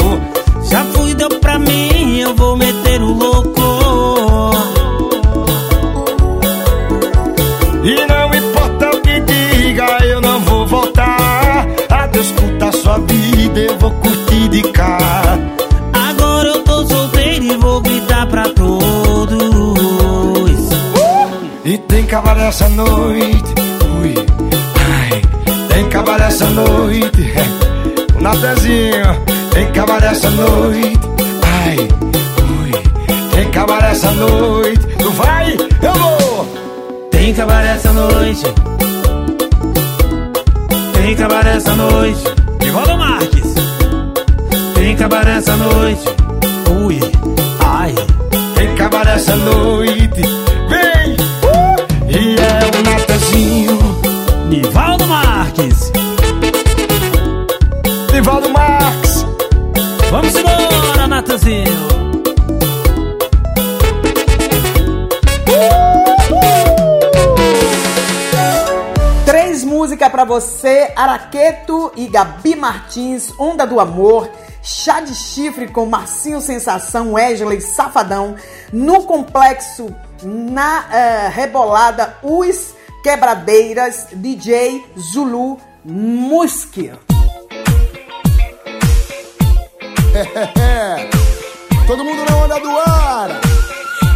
[22.49, 23.55] Essa noite,
[24.01, 24.15] ui,
[24.77, 25.23] ai,
[25.69, 27.33] tem cabaré essa noite,
[28.17, 30.99] o Natezinho, tem cabaré essa noite,
[31.43, 32.73] ai, ui,
[33.35, 36.25] tem cabaré essa noite, tu vai, eu vou.
[37.25, 38.45] Tem cabaré essa noite.
[40.93, 42.23] Tem cabaré essa noite.
[42.61, 43.55] Nivaldo Marques.
[44.75, 46.05] Tem cabaré essa noite.
[46.85, 47.01] Ui,
[47.61, 47.95] ai.
[48.55, 50.21] Tem cabaré essa noite,
[70.25, 74.31] pra você: Araqueto e Gabi Martins, Onda do Amor,
[74.63, 78.35] Chá de Chifre com Marcinho Sensação, Wesley Safadão,
[78.73, 86.91] no complexo na eh, rebolada Os Quebradeiras, DJ Zulu Muski.
[91.87, 93.29] Todo mundo na onda do ar.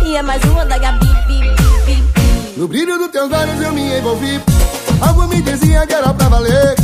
[0.06, 1.54] E é mais uma da Gabi, bi, bi,
[1.84, 2.56] bi, bi.
[2.56, 4.40] No brilho dos teus olhos eu me envolvi.
[5.00, 6.74] Algo me dizia que era pra valer.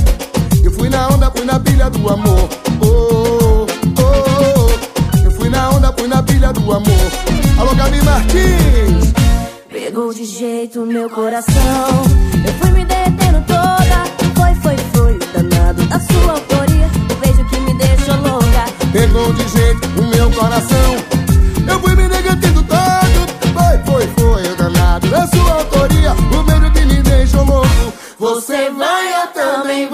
[0.64, 2.48] Eu fui na onda, fui na pilha do amor.
[2.80, 3.66] Oh, oh,
[4.02, 5.24] oh.
[5.24, 7.10] Eu fui na onda, fui na pilha do amor.
[7.58, 9.12] Alô, Gabi Martins.
[9.70, 12.02] Pegou de jeito meu coração.
[12.46, 14.04] Eu fui me derretendo toda.
[14.36, 15.18] Foi, foi, foi.
[15.34, 16.86] Danado da sua autoria.
[17.10, 18.64] O beijo que me deixou louca.
[18.92, 20.96] Pegou de jeito o meu coração.
[21.68, 23.13] Eu fui me derretendo todo.
[28.24, 29.93] Você vai, eu também vou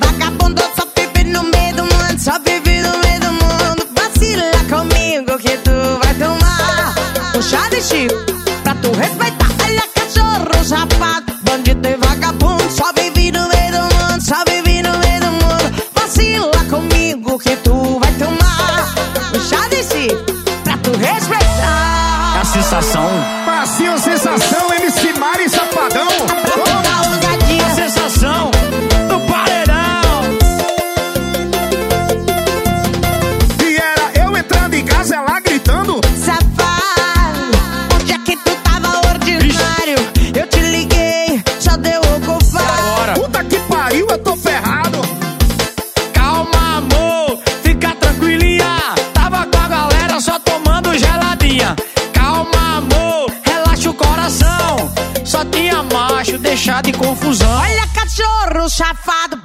[0.00, 3.88] Vagabundo só vive no meio do mundo, só vive no meio do mundo.
[3.94, 5.70] Vacila comigo que tu
[6.02, 6.94] vai tomar
[7.32, 8.14] Puxa chá de chico
[8.62, 9.48] pra tu respeitar.
[9.64, 14.82] Olha, é cachorro, sapato, bandido e vagabundo, só vive no meio do mundo, só vive
[14.82, 15.82] no meio do mundo.
[15.94, 18.94] Vacila comigo que tu vai tomar
[19.32, 20.24] Puxa chá de chico
[20.64, 22.36] pra tu respeitar.
[22.36, 23.08] É a sensação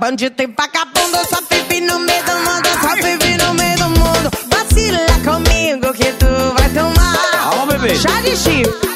[0.03, 1.17] bandido e vagabundo.
[1.29, 4.29] Só vive no meio do mundo, só vive no meio do mundo.
[4.51, 6.27] Vacila comigo que tu
[6.57, 7.31] vai tomar.
[7.31, 7.95] Calma, bebê.
[7.95, 8.92] Chá de chifre.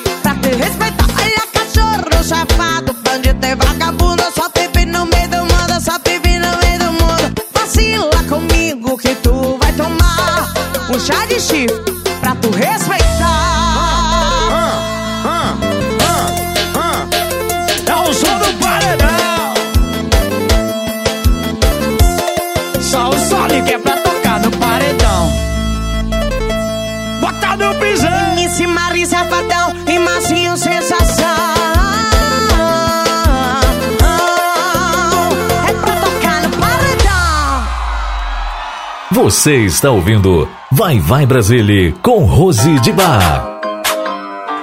[39.27, 43.59] Você está ouvindo Vai Vai Brasília com Rose de Bar.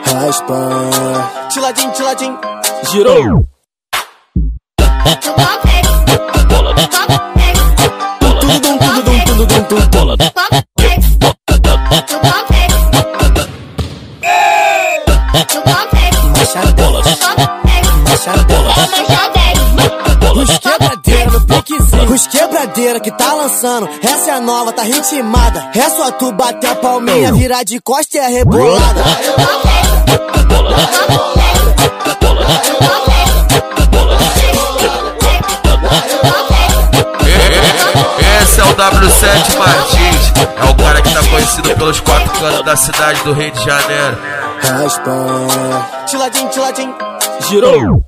[0.06, 0.80] Raspa.
[1.52, 2.38] Tiladinho, tiladinho.
[2.90, 3.44] Girou.
[9.92, 10.16] Bola.
[10.16, 10.16] Bola.
[22.14, 23.23] Os quebradeira que tá
[23.64, 25.70] dançando, essa é nova, tá ritmada.
[25.74, 29.02] É só tu bater a palminha, virar de costa e é rebolada.
[38.42, 42.76] Esse é o W7 Martins, é o cara que tá conhecido pelos quatro cantos da
[42.76, 44.18] cidade do Rio de Janeiro.
[44.62, 45.10] Raspa.
[46.06, 46.94] Tiladim, tiladim,
[47.48, 48.04] girou.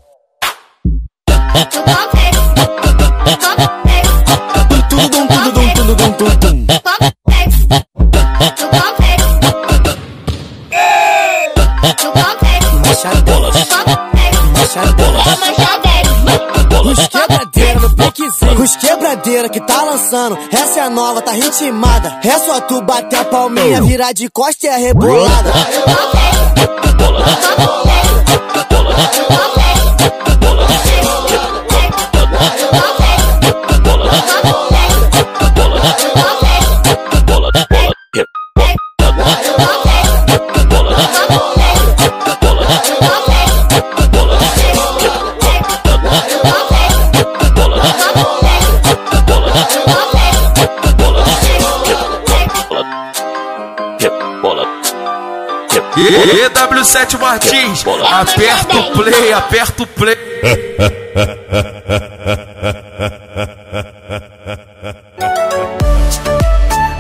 [20.07, 20.39] Que lançando.
[20.53, 22.21] Essa é nova, tá ritmada.
[22.25, 25.53] É só tu bater a palminha, virar de costa e é rebolada.
[56.09, 60.17] EW7 Martins, aperta o play, aperta o play.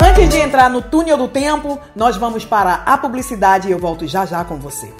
[0.03, 4.07] Antes de entrar no túnel do tempo, nós vamos para a publicidade e eu volto
[4.07, 4.93] já já com você.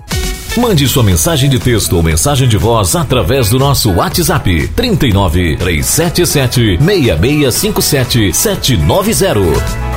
[0.57, 6.79] Mande sua mensagem de texto ou mensagem de voz através do nosso WhatsApp 39 377
[6.79, 9.97] 6657 790.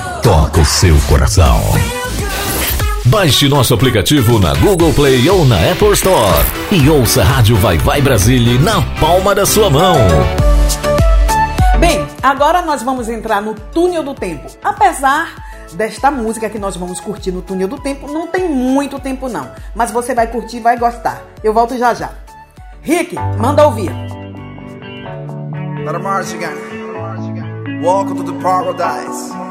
[0.21, 1.59] toca o seu coração.
[3.07, 7.79] Baixe nosso aplicativo na Google Play ou na Apple Store e ouça a Rádio Vai
[7.79, 9.95] Vai Brasília na palma da sua mão.
[11.79, 14.47] Bem, agora nós vamos entrar no túnel do tempo.
[14.63, 15.43] Apesar
[15.73, 19.49] desta música que nós vamos curtir no túnel do tempo, não tem muito tempo não,
[19.73, 21.23] mas você vai curtir, vai gostar.
[21.43, 22.11] Eu volto já já.
[22.83, 23.91] Rick, manda ouvir.
[25.83, 27.81] Let march again.
[27.81, 29.50] Welcome to the paradise.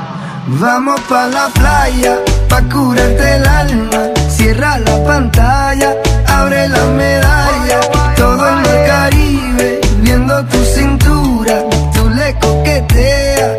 [0.47, 2.17] Vamos pa la playa,
[2.49, 4.09] pa curarte el alma.
[4.29, 5.95] Cierra la pantalla,
[6.27, 7.79] abre la medalla.
[8.15, 11.63] Todo en el Caribe, viendo tu cintura.
[11.93, 13.57] Tú le coqueteas,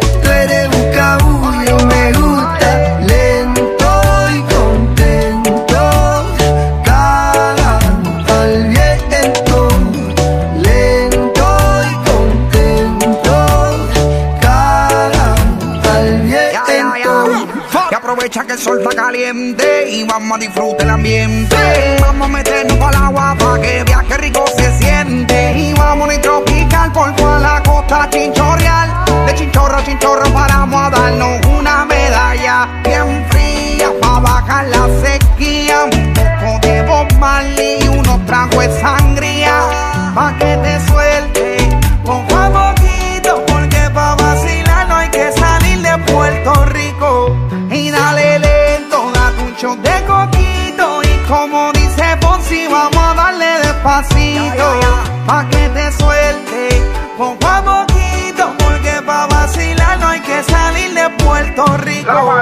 [18.62, 21.56] sol está caliente y vamos a disfrutar el ambiente.
[22.00, 25.58] Vamos a meternos para el agua para que viaje rico se siente.
[25.58, 29.04] Y vamos a tropical por toda la costa chinchorreal.
[29.26, 35.84] De chinchorro a chinchorro paramos a darnos una medalla bien fría para bajar la sequía.
[35.84, 37.08] Un poco de Bob
[37.58, 39.01] y unos tragos de sangría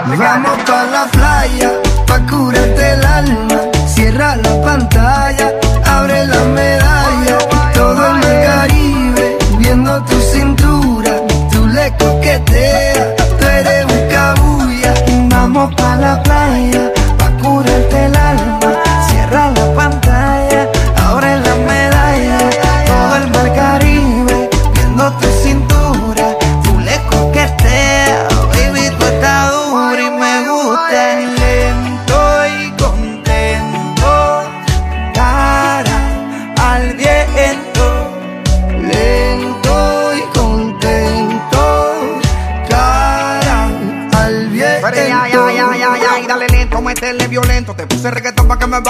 [0.06, 1.79] Vamos pa la playa,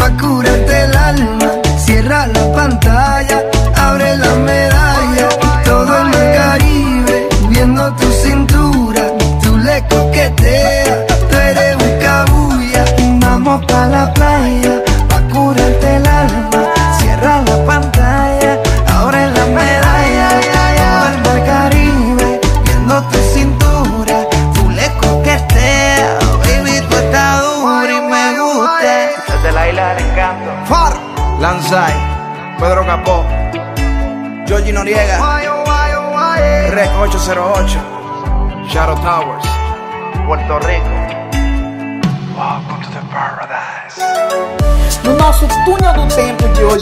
[0.00, 1.48] pa' curarte el alma.
[1.84, 2.99] Cierra la pantalla.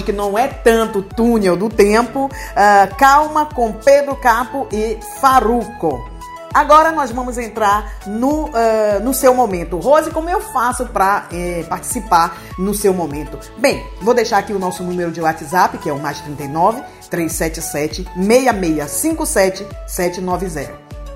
[0.09, 6.09] Que não é tanto túnel do tempo, ah, calma com Pedro Capo e Faruco.
[6.55, 9.77] Agora nós vamos entrar no, ah, no seu momento.
[9.77, 11.29] Rose, como eu faço para
[11.69, 13.39] participar no seu momento?
[13.59, 18.09] Bem, vou deixar aqui o nosso número de WhatsApp, que é o mais 39 377
[18.17, 20.73] 6657 790.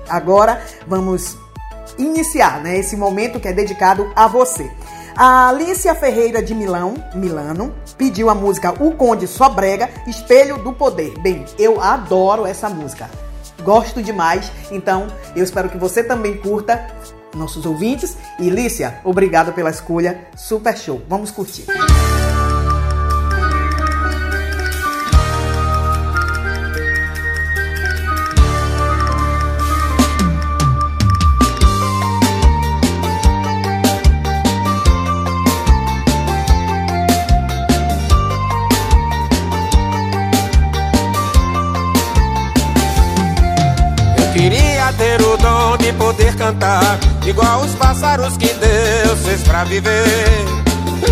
[0.07, 1.35] Agora vamos
[1.97, 4.69] iniciar né, esse momento que é dedicado a você.
[5.15, 11.13] A Alicia Ferreira de Milão, Milano, pediu a música O Conde Sobrega, Espelho do Poder.
[11.19, 13.07] Bem, eu adoro essa música.
[13.63, 16.87] Gosto demais, então eu espero que você também curta,
[17.35, 18.17] nossos ouvintes.
[18.39, 20.99] E Lícia, obrigado pela escolha, super show.
[21.07, 21.67] Vamos curtir.
[45.83, 50.45] De poder cantar Igual os pássaros que Deus fez pra viver.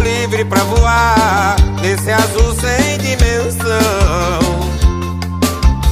[0.01, 4.39] Livre pra voar Nesse azul sem dimensão.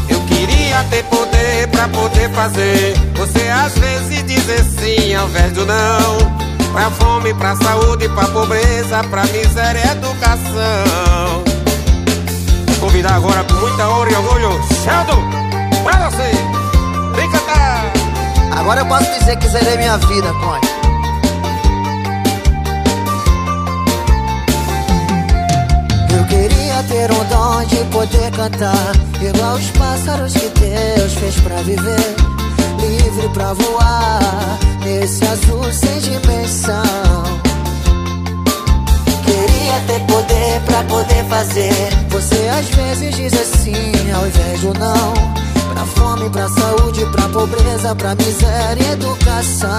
[0.07, 5.65] Eu queria ter poder pra poder fazer Você às vezes dizer sim ao invés do
[5.65, 6.39] não.
[6.71, 11.43] Pra fome, pra saúde, pra pobreza Pra miséria e educação.
[12.79, 15.21] Convidar agora com muita honra e orgulho Sheldon,
[15.83, 16.31] pra você.
[17.15, 17.98] Vem cantar!
[18.51, 20.67] Agora eu posso dizer que zerei minha vida, Conde.
[26.15, 31.55] Eu queria ter um dom de poder cantar Igual os pássaros que Deus fez pra
[31.61, 32.15] viver
[32.79, 37.23] Livre pra voar Nesse azul sem dimensão
[39.25, 41.73] Queria ter poder pra poder fazer
[42.09, 45.48] Você às vezes diz assim ao invés do não
[45.79, 49.69] Pra fome, pra saúde, pra pobreza, pra miséria e educação.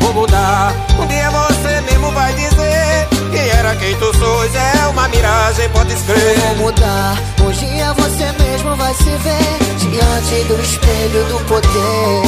[0.00, 3.08] Vou mudar, um dia você mesmo vai dizer.
[3.30, 6.40] Que era quem tu sois, é uma miragem, pode escrever.
[6.40, 12.22] Vou mudar, um dia você mesmo vai se ver Diante do espelho do poder.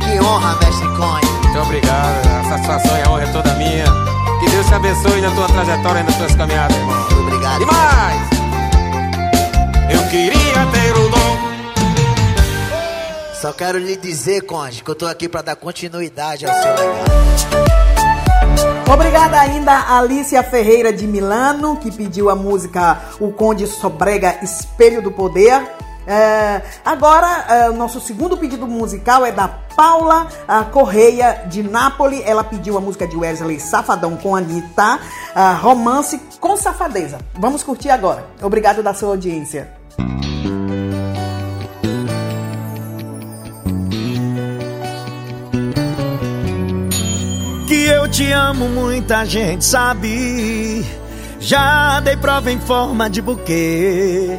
[0.00, 1.26] Que honra, mestre Conde.
[1.42, 3.84] Muito obrigado, a satisfação e a honra é toda minha.
[4.40, 7.06] Que Deus te abençoe na tua trajetória e nas tuas caminhadas, irmão.
[7.20, 7.62] Obrigado.
[7.62, 8.35] E mais!
[9.90, 11.36] Eu queria ter o dom
[13.40, 17.16] Só quero lhe dizer, Conde, que eu tô aqui pra dar continuidade ao seu legado
[18.92, 25.02] Obrigada ainda a Alicia Ferreira de Milano, que pediu a música O Conde Sobrega Espelho
[25.02, 25.60] do Poder.
[26.06, 30.28] É, agora, é, o nosso segundo pedido musical é da Paula
[30.72, 32.22] Correia de Nápoles.
[32.24, 35.00] Ela pediu a música de Wesley Safadão com Anitta,
[35.34, 37.18] ah, Romance com Safadeza.
[37.34, 38.24] Vamos curtir agora.
[38.40, 39.75] Obrigado da sua audiência.
[47.66, 50.84] Que eu te amo, muita gente sabe.
[51.40, 54.38] Já dei prova em forma de buquê.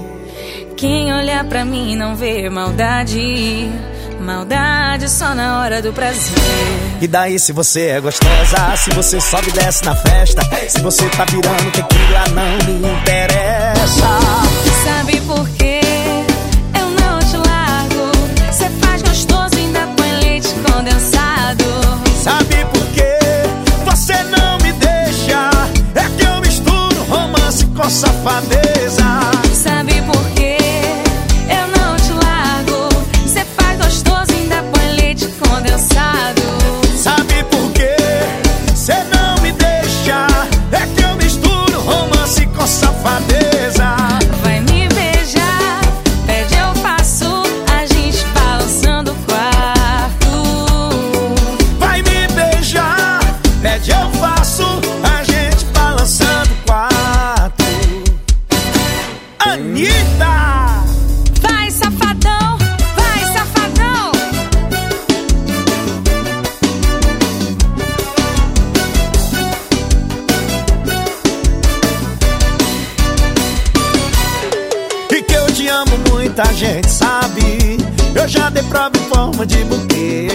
[0.75, 3.69] Quem olhar pra mim não vê maldade.
[4.19, 6.33] Maldade só na hora do prazer.
[6.99, 11.07] E daí se você é gostosa, se você sobe e desce na festa, se você
[11.09, 14.46] tá virando tequila não me interessa.
[14.87, 15.81] Sabe por quê?
[16.79, 18.09] Eu não te largo.
[18.53, 21.65] Cê faz gostoso ainda põe leite condensado.
[22.23, 23.19] Sabe por quê?
[23.83, 25.49] Você não me deixa.
[25.93, 28.56] É que eu misturo romance com safadeza.
[78.47, 80.27] Já dei prova em forma de buquê.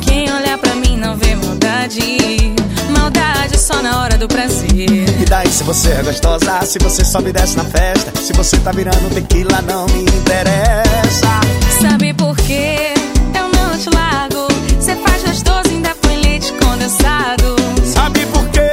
[0.00, 2.54] Quem Quem olha pra mim não vê maldade.
[2.96, 4.88] Maldade só na hora do prazer.
[5.20, 8.56] E daí se você é gostosa, se você sobe e desce na festa, se você
[8.58, 11.40] tá virando tequila, não me interessa.
[11.80, 12.94] Sabe por quê?
[13.34, 14.46] Eu não te largo.
[14.80, 17.56] Cê faz gostoso, ainda põe leite condensado.
[17.84, 18.70] Sabe por quê?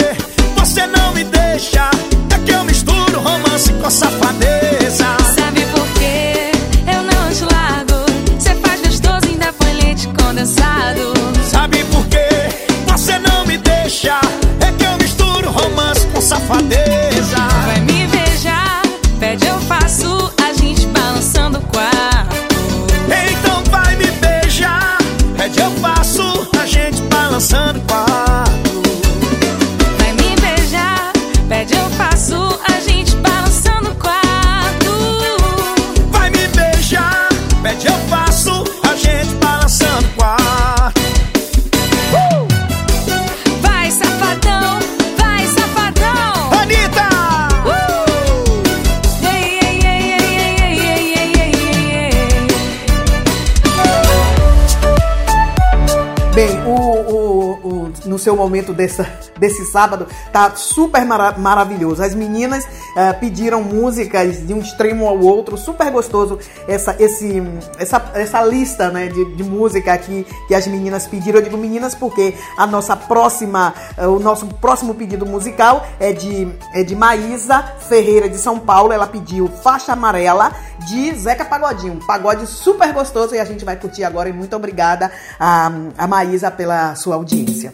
[58.48, 59.06] Momento dessa,
[59.38, 62.02] desse sábado tá super mara- maravilhoso.
[62.02, 67.42] As meninas eh, pediram músicas de um extremo ao outro, super gostoso essa, esse,
[67.78, 71.40] essa, essa lista né, de, de música aqui que as meninas pediram.
[71.40, 76.48] Eu digo meninas porque a nossa próxima, eh, o nosso próximo pedido musical é de,
[76.74, 78.94] é de Maísa Ferreira de São Paulo.
[78.94, 80.52] Ela pediu Faixa Amarela
[80.88, 81.94] de Zeca Pagodinho.
[81.94, 84.30] Um pagode super gostoso e a gente vai curtir agora.
[84.30, 87.72] E muito obrigada a, a Maísa pela sua audiência.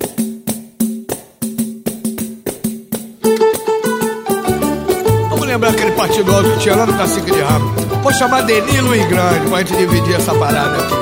[6.03, 7.65] Partido alto tinha lá no Cacique de Rabo.
[8.01, 10.95] Vou chamar Denilo e Grande pra gente dividir essa parada aqui.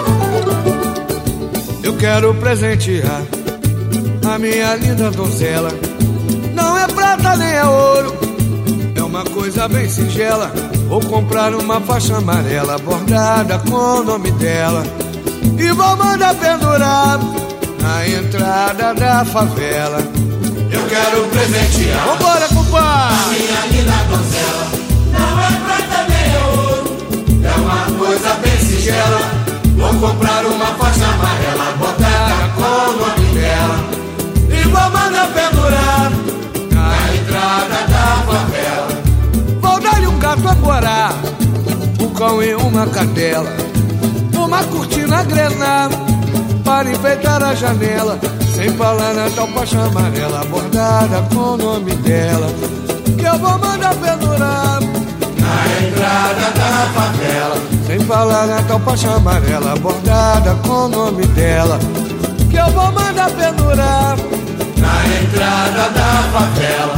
[1.82, 3.24] Eu quero presentear
[4.32, 5.72] a minha linda donzela.
[6.54, 8.16] Não é prata nem é ouro,
[8.96, 10.52] é uma coisa bem singela.
[10.88, 14.84] Vou comprar uma faixa amarela bordada com o nome dela.
[15.58, 17.20] E vou mandar pendurar
[17.82, 19.98] na entrada da favela.
[20.72, 22.06] Eu quero presentear.
[22.06, 23.16] Vambora, compadre!
[23.16, 24.81] A minha linda donzela.
[25.22, 26.84] Não é prata nem é ouro.
[27.44, 29.22] É uma coisa bem singela.
[29.78, 33.78] Vou comprar uma faixa amarela botada com o nome dela.
[34.50, 36.12] E vou mandar pendurar
[36.72, 38.88] na entrada da favela.
[39.62, 41.14] Vou dar-lhe um gato a corar,
[42.00, 43.50] um cão e uma cadela.
[44.36, 45.96] Uma cortina grenada
[46.66, 48.20] para enfeitar a janela.
[48.56, 52.48] Sem falar na tal faixa amarela bordada com o nome dela.
[53.18, 54.80] Que eu vou mandar pendurar
[55.62, 57.56] na entrada da favela.
[57.86, 61.80] Sem falar na tal faixa amarela bordada com o nome dela.
[62.50, 64.18] Que eu vou mandar pendurar
[64.78, 66.96] na entrada da favela.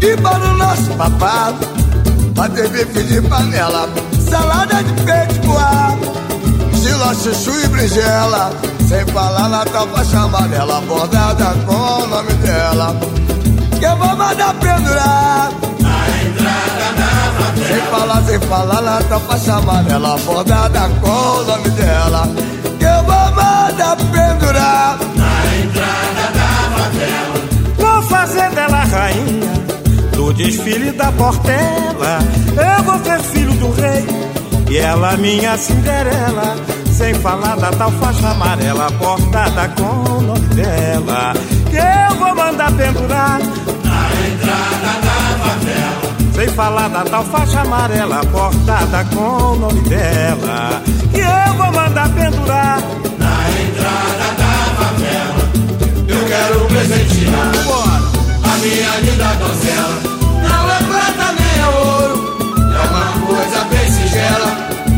[0.00, 1.66] E para o nosso papado,
[2.34, 3.88] bater bife de panela,
[4.28, 6.12] salada de peito coado.
[6.72, 8.50] Estilo chuchu e brinjela
[8.88, 12.96] Sem falar na tal faixa amarela Bordada com o nome dela
[13.78, 15.52] Que eu vou mandar pendurar
[17.66, 22.28] Sem falar, sem falar na tal faixa amarela Bordada com o nome dela
[22.78, 27.34] Que eu vou mandar pendurar Na entrada da favela
[27.78, 29.52] Vou fazer dela rainha
[30.22, 32.18] do desfile da Portela.
[32.56, 34.06] Eu vou ser filho do rei
[34.70, 36.56] e ela minha Cinderela.
[36.92, 41.32] Sem falar da tal faixa amarela bordada com o nome dela.
[41.70, 43.40] Que eu vou mandar pendurar
[46.34, 50.82] Sem falar da tal faixa amarela bordada com o nome dela.
[51.12, 52.80] Que eu vou mandar pendurar
[53.18, 55.44] na entrada da favela.
[56.08, 57.52] Eu quero presentear
[58.44, 59.96] a minha linda donzela.
[60.42, 62.16] Não é prata nem é ouro,
[62.58, 64.50] é uma coisa bem singela.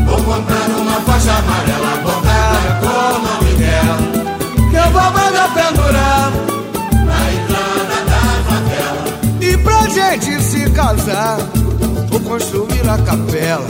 [0.07, 3.97] Vou comprar uma faixa amarela bordada com o nome dela.
[4.69, 6.24] Que eu vou mandar pendurar
[9.95, 11.37] gente se casar,
[12.09, 13.65] vou construir a capela.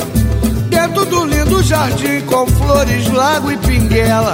[0.70, 4.34] Dentro do lindo jardim com flores, lago e pinguela.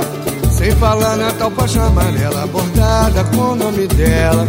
[0.50, 4.48] Sem falar na tal faixa amarela bordada com o nome dela.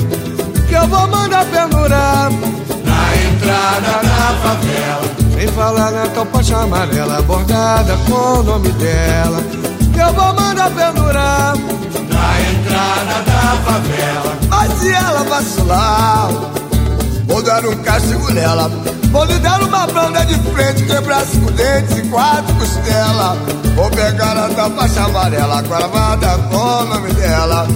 [0.69, 5.03] Que eu vou mandar pendurar na entrada da favela.
[5.37, 9.39] Sem falar na tal faixa amarela bordada com o nome dela.
[9.93, 14.39] Que eu vou mandar pendurar na entrada da favela.
[14.49, 16.31] Mas se ela vacilar,
[17.33, 18.71] Vou dar um castigo nela.
[19.11, 23.39] Vou lhe dar uma banda de frente, quebrar cinco dentes e quatro costelas.
[23.75, 27.67] Vou pegar a tua faixa amarela, gravada com o nome dela.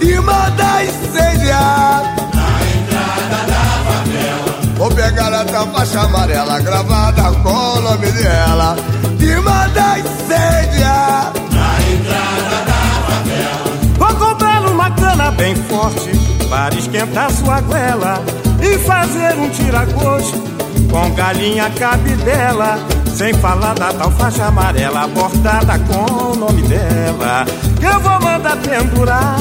[0.00, 2.04] E mandar incendiar.
[2.32, 4.76] Na entrada da favela.
[4.78, 8.76] Vou pegar a tua faixa amarela, gravada com o nome dela.
[9.18, 11.32] E mandar incendiar.
[11.50, 13.98] Na entrada da favela.
[13.98, 16.12] Vou comprar uma cana bem forte
[16.48, 18.22] para esquentar sua goela
[18.62, 20.38] e fazer um tiragosto
[20.90, 22.78] com galinha cabidela.
[23.14, 27.44] Sem falar da tal faixa amarela bordada com o nome dela.
[27.78, 29.36] Que eu vou mandar pendurar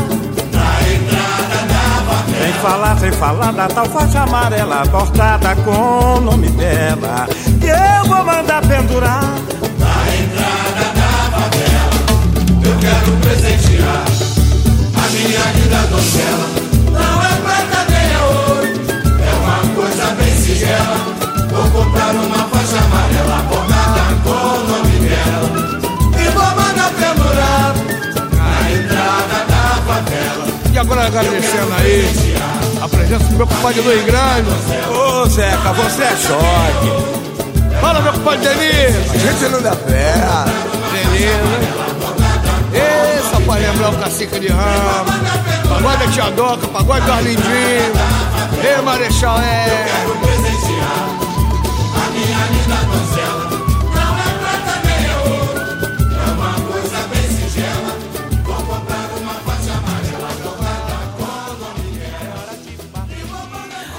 [0.51, 2.43] na entrada da favela.
[2.43, 7.28] Sem falar, sem falar da tal faixa amarela bordada com o nome dela.
[7.61, 9.24] Que eu vou mandar pendurar
[9.78, 11.99] Na entrada da favela,
[12.65, 14.05] eu quero presentear
[14.95, 16.49] a minha linda donzela.
[16.91, 17.38] Não é
[20.49, 20.97] singela.
[21.51, 25.49] Vou comprar uma faixa amarela bordada com o nome dela.
[26.17, 27.73] E vou mandar pendurar
[28.35, 30.47] na entrada da favela.
[30.73, 32.35] E agora agradecendo aí
[32.81, 34.49] a presença do meu compadre Luiz Grande.
[34.89, 37.79] Ô Zeca, você é choque.
[37.81, 39.09] Fala, meu compadre Denise.
[39.13, 40.13] A gente não dá pé.
[40.91, 41.89] Beleza.
[42.73, 45.48] Essa pra lembrar o cacique de ramo.
[45.70, 47.93] Pagode da Tia Doca, pagode do Arlindinho.
[48.63, 49.65] Ei, Marechal, é.
[53.93, 55.61] Não é prata é ouro,
[56.11, 56.99] é uma coisa.
[58.43, 59.30] Vou comprar uma.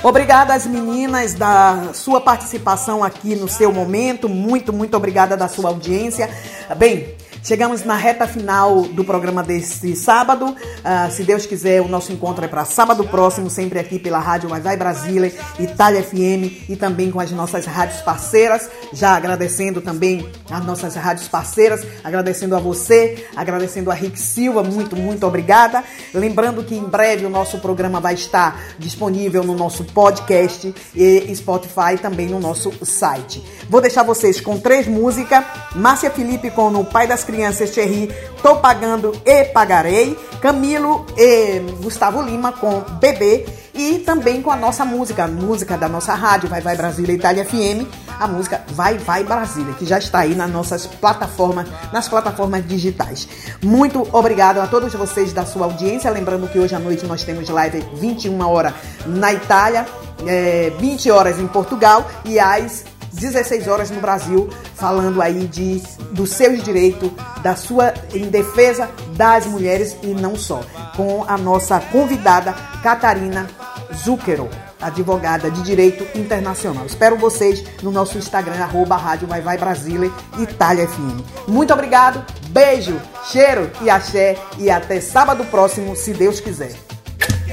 [0.02, 4.28] Obrigada às meninas da sua participação aqui no seu momento.
[4.28, 6.30] Muito, muito obrigada da sua audiência.
[6.76, 10.54] Bem, chegamos na reta final do programa deste sábado.
[10.84, 14.48] Ah, se Deus quiser, o nosso encontro é para sábado próximo, sempre aqui pela Rádio
[14.48, 18.68] Vai Vai Brasília, Itália FM e também com as nossas rádios parceiras.
[18.92, 24.96] Já agradecendo também as nossas rádios parceiras, agradecendo a você, agradecendo a Rick Silva, muito,
[24.96, 25.82] muito obrigada.
[26.12, 31.96] Lembrando que em breve o nosso programa vai estar disponível no nosso podcast e Spotify
[32.00, 33.42] também no nosso site.
[33.68, 38.12] Vou deixar vocês com três músicas: Márcia Felipe com O Pai das Crianças, Thierry,
[38.42, 44.84] Tô Pagando e Pagarei, Camilo e Gustavo Lima com Bebê e também com a nossa
[44.84, 47.86] música, a música da nossa rádio Vai Vai Brasília Itália FM,
[48.18, 53.28] a música Vai Vai Brasília, que já está aí nas nossas plataformas, nas plataformas digitais.
[53.62, 57.48] Muito obrigado a todos vocês da sua audiência, lembrando que hoje à noite nós temos
[57.48, 58.74] live 21 horas
[59.06, 59.86] na Itália,
[60.26, 65.82] é, 20 horas em Portugal e às 16 horas no Brasil, falando aí de
[66.12, 67.10] dos seus direitos,
[67.42, 70.62] da sua em defesa das mulheres e não só,
[70.96, 73.46] com a nossa convidada Catarina
[73.94, 74.48] Zucchero,
[74.80, 76.86] advogada de direito internacional.
[76.86, 81.48] Espero vocês no nosso Instagram arroba Rádio Vai Vai Brasília Itália FM.
[81.48, 83.00] Muito obrigado, beijo,
[83.30, 86.72] cheiro e axé e até sábado próximo, se Deus quiser.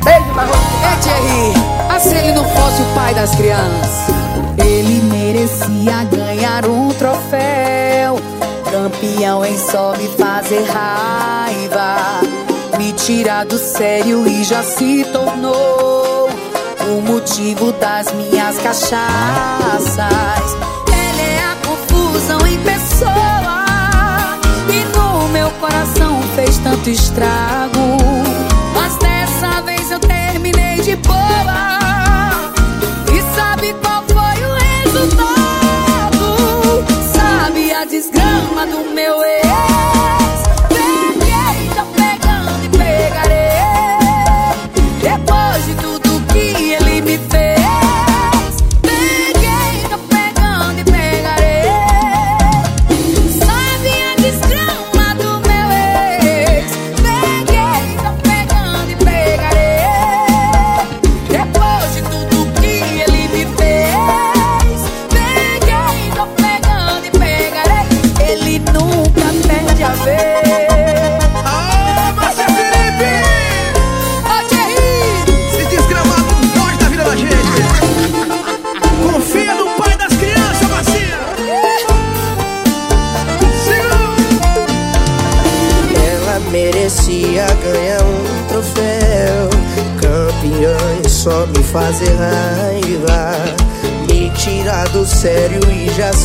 [0.03, 4.16] Beijo na É Thierry, assim ele não fosse o pai das crianças.
[5.37, 8.19] Merecia ganhar um troféu.
[8.71, 12.21] Campeão em só me fazer raiva.
[12.75, 16.27] Me tirar do sério e já se tornou
[16.89, 20.07] o motivo das minhas cachaças.
[20.87, 23.65] Ele é a confusão em pessoa.
[24.73, 27.99] E no meu coração fez tanto estrago.
[28.73, 31.86] Mas dessa vez eu terminei de boa.
[37.77, 39.66] A desgrama do meu ex?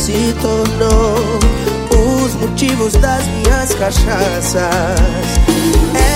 [0.03, 1.39] Se tornou
[1.89, 4.53] os motivos das minhas cachaças.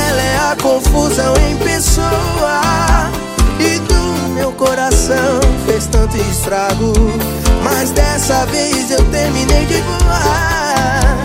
[0.09, 2.59] Ela é a confusão em pessoa.
[3.57, 6.91] E do meu coração fez tanto estrago.
[7.63, 11.17] Mas dessa vez eu terminei de voar.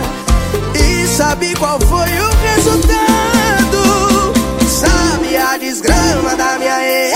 [0.73, 4.33] E sabe qual foi o resultado?
[4.69, 7.13] Sabe a desgrama da minha ex?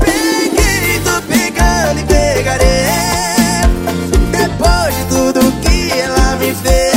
[0.00, 3.37] Peguei, tô pegando e pegarei.
[4.58, 6.87] Depois de tudo que ela me fez.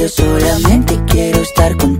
[0.00, 1.99] Yo solamente quiero estar contigo.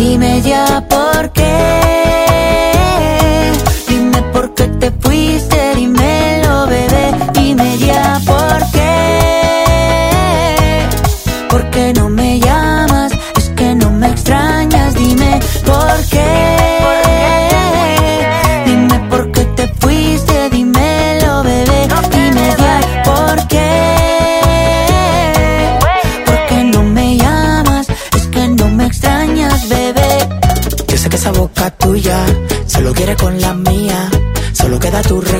[0.00, 1.52] Dime ya por qué.
[3.88, 5.59] Dime por qué te fuiste,
[33.20, 34.10] con la mía.
[34.52, 35.39] Solo queda tu recuerdo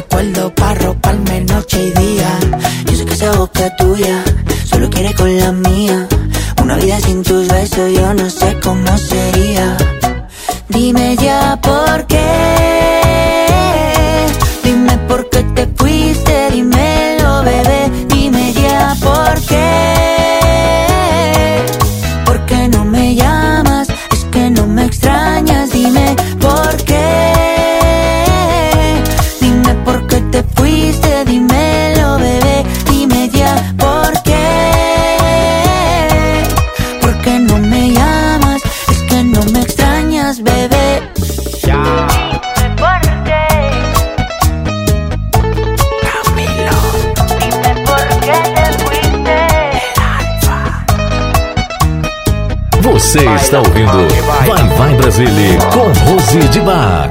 [53.51, 54.07] está ouvindo
[54.47, 57.11] Vai Vai Brasília com Rose de Bar.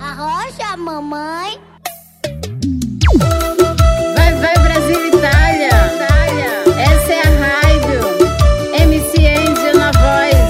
[0.00, 1.58] Arrocha, mamãe.
[4.16, 5.68] Vai, vai, Brasil, Itália.
[6.78, 8.00] Essa é a rádio.
[8.82, 10.48] MC Angel na voz.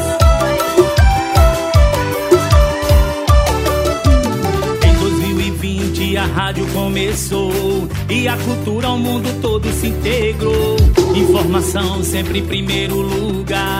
[4.84, 10.76] Em 2020 a rádio começou e a cultura ao mundo todo se integrou.
[11.14, 13.77] Informação sempre em primeiro lugar,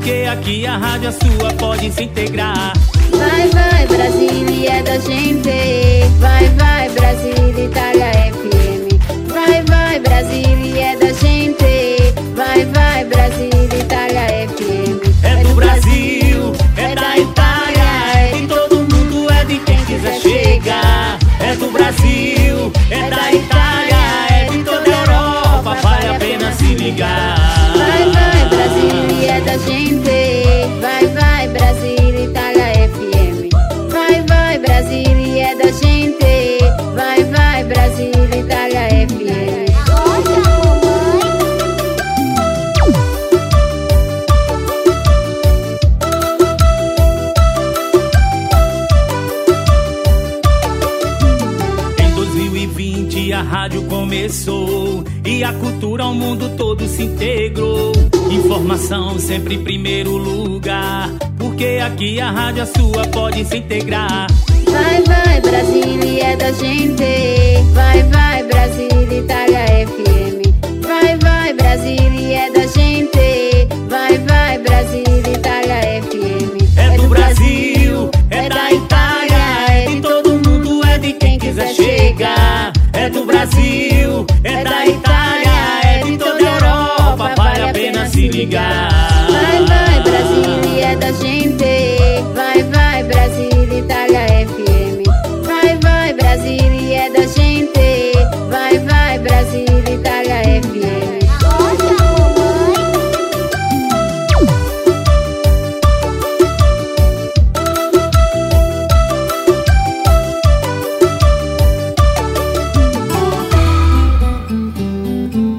[0.00, 2.72] porque aqui a rádio é sua pode se integrar.
[3.10, 5.50] Vai, vai, Brasília é da gente.
[6.18, 9.28] Vai, vai, Brasília, Itália FM.
[9.28, 12.14] Vai, vai, Brasília é da gente.
[12.34, 15.22] Vai, vai, Brasília, Itália FM.
[15.22, 17.82] É, é do Brasil, é, é da Itália.
[18.14, 21.18] É todo mundo, é de quem quiser chegar.
[21.40, 23.96] É do Brasil, é, é da Itália.
[24.30, 27.59] É de toda a Europa, vale a pena se ligar
[29.50, 30.80] da gente.
[30.80, 33.48] Vai, vai, Brasília, Itália FM.
[33.90, 36.58] Vai, vai, Brasília é da gente.
[36.94, 39.20] Vai, vai, Brasília, Itália FM.
[51.98, 57.92] Em 2020 a rádio começou e a cultura ao mundo todo se integrou.
[58.30, 64.28] Informação sempre em primeiro lugar, porque aqui a rádio a sua pode se integrar.
[64.70, 67.02] Vai, vai, Brasília é da gente.
[67.72, 70.86] Vai, vai, Brasília, Itália FM.
[70.86, 72.39] Vai, vai, Brasília
[88.40, 88.88] ligar.
[89.30, 91.64] Vai, vai, Brasília é da gente.
[92.34, 95.04] Vai, vai, Brasília, Itália FM.
[95.44, 98.12] Vai, vai, Brasília é da gente.
[98.50, 100.80] Vai, vai, Brasília, Itália FM.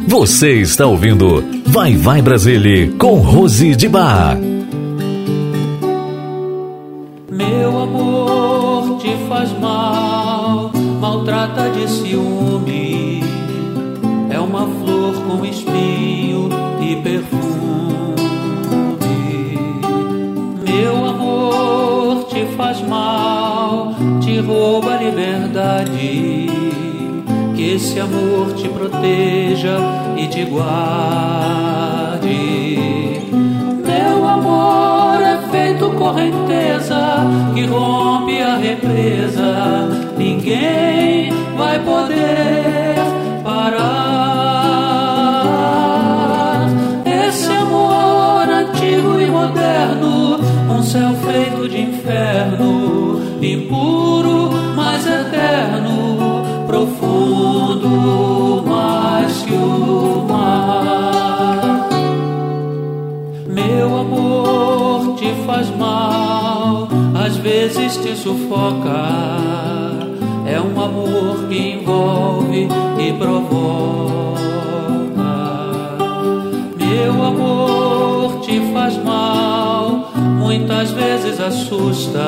[0.08, 4.51] Você está ouvindo Vai Vai Brasília com Rose de Bar.
[36.12, 39.88] Correnteza que rompe a represa.
[40.18, 42.96] Ninguém vai poder
[43.44, 44.12] parar.
[47.06, 50.40] Esse amor antigo e moderno,
[50.70, 54.11] um céu feito de inferno, impuro,
[65.62, 68.90] faz mal, às vezes te sufoca.
[70.46, 72.68] É um amor que envolve
[73.00, 74.42] e provoca.
[76.78, 82.28] Meu amor te faz mal, muitas vezes assusta.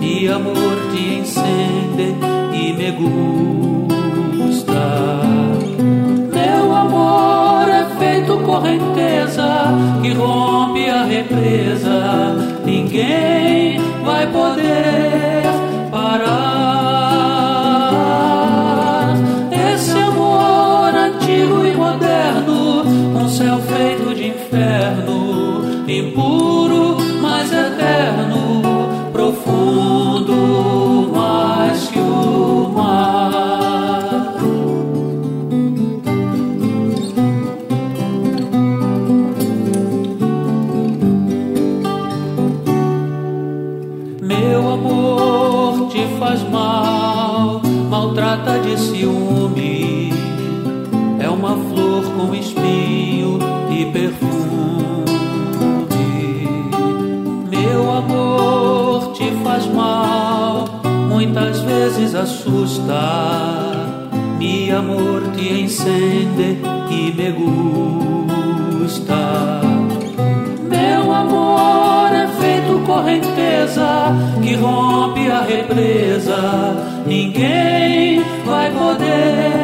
[0.00, 2.16] E amor te encende
[2.54, 4.72] e me gusta.
[6.32, 9.68] Meu amor é feito correnteza
[10.00, 10.51] que rompe
[10.88, 12.34] a represa.
[12.64, 15.42] Ninguém vai poder
[15.90, 16.41] parar.
[48.72, 50.12] De ciúme.
[51.20, 53.38] É uma flor com espinho
[53.70, 54.32] e perfume.
[57.50, 62.94] Meu amor te faz mal, muitas vezes assusta.
[64.38, 66.58] Mi amor te encende
[66.90, 67.30] e me
[68.80, 69.14] gusta.
[70.68, 77.02] Meu amor é feito correnteza que rompe a represa.
[77.06, 78.22] Ninguém
[78.82, 79.61] poder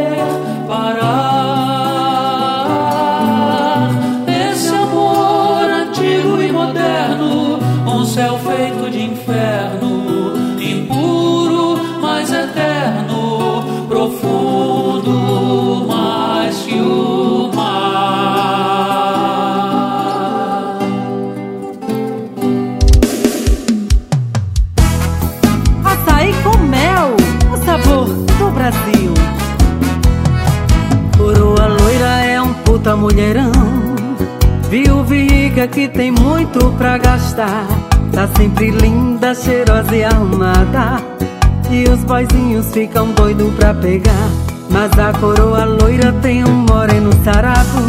[35.58, 37.66] Rica que tem muito pra gastar.
[38.12, 41.02] Tá sempre linda, cheirosa e arrumada.
[41.68, 44.28] E os boizinhos ficam doidos pra pegar.
[44.70, 47.82] Mas a coroa loira tem um moreno sarado.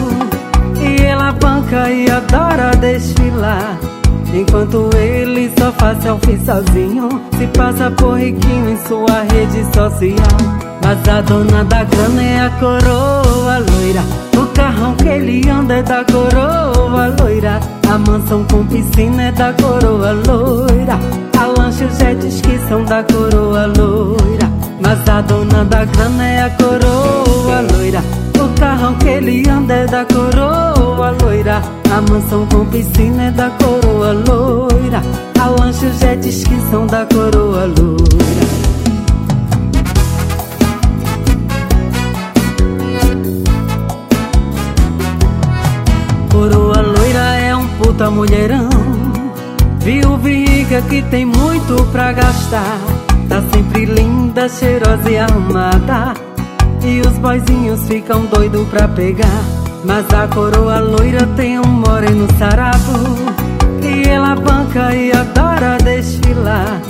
[0.82, 3.89] E ela banca e adora desfilar.
[4.34, 10.60] Enquanto ele só faz selfie sozinho Se passa por riquinho em sua rede social.
[10.84, 14.02] Mas a dona da grana é a coroa loira.
[14.38, 17.60] O carrão que ele anda é da coroa loira.
[17.92, 20.98] A mansão com piscina é da coroa loira.
[21.38, 24.50] A lancha e os ski são da coroa loira.
[24.82, 28.02] Mas a dona da grana é a coroa loira.
[28.40, 33.50] O carrão que ele anda é da coroa loira a mansão com piscina é da
[33.50, 35.02] coroa loira.
[35.40, 38.50] A lancha e os jet ski são da coroa loira.
[46.32, 48.70] Coroa loira é um puta mulherão.
[49.80, 52.80] Viúva e rica que tem muito pra gastar.
[53.28, 56.16] Tá sempre linda, cheirosa e arrumada
[56.84, 62.80] E os boizinhos ficam doidos pra pegar mas a coroa loira tem um moreno sarado
[63.82, 66.82] E ela banca e adora desfilar.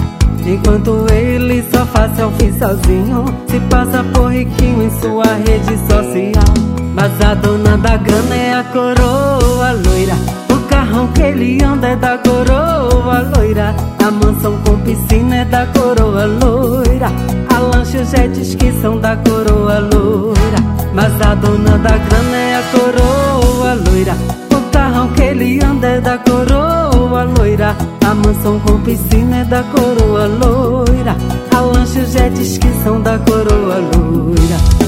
[0.46, 6.70] Enquanto ele só faz selfie sozinho Se passa por riquinho em sua rede social.
[6.96, 10.16] Mas a dona da grana é a coroa loira.
[10.50, 13.76] O carrão que ele anda é da coroa loira.
[14.06, 18.98] A mansão com piscina é da coroa loira A lancha e os jet ski são
[19.02, 24.14] da coroa loira mas a dona da grana é a coroa loira.
[24.56, 27.76] O carrão que ele anda é da coroa loira
[28.06, 31.18] A mansão com piscina é da coroa loira.
[31.54, 34.79] A lancha e os jet ski são da coroa loira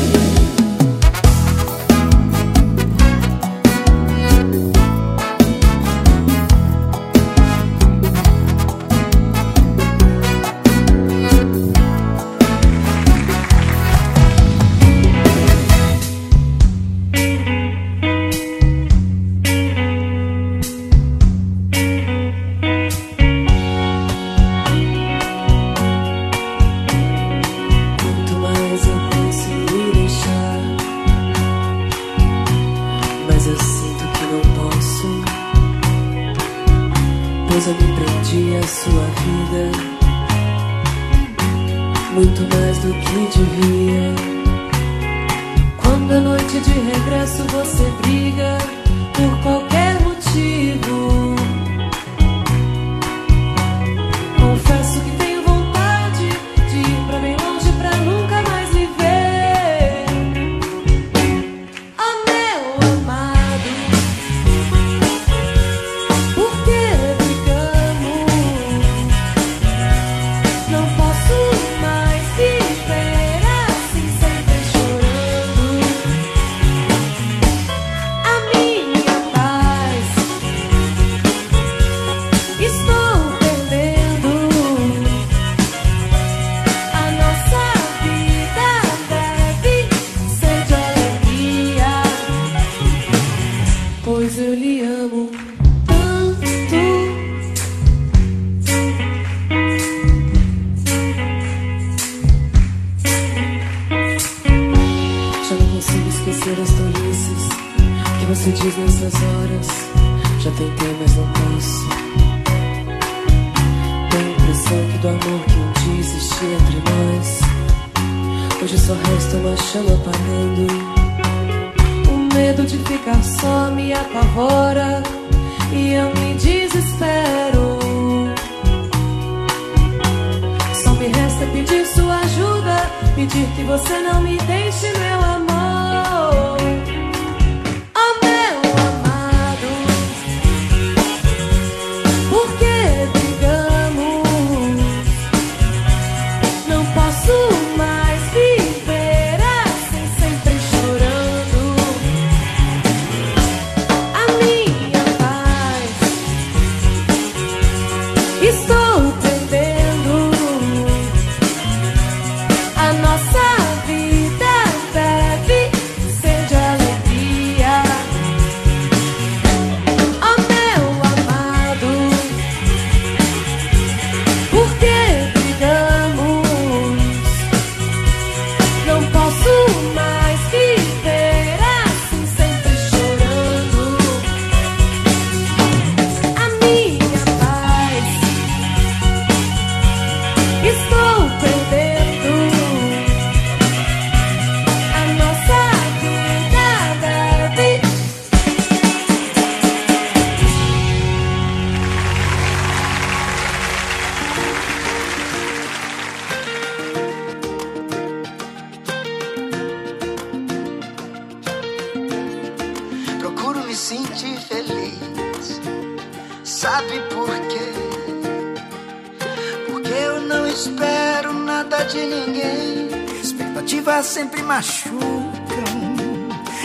[222.26, 222.89] ninguém.
[223.22, 225.31] Expectativas sempre machucam.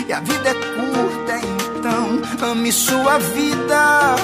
[0.06, 1.46] E a vida é curta,
[1.78, 4.14] então ame sua vida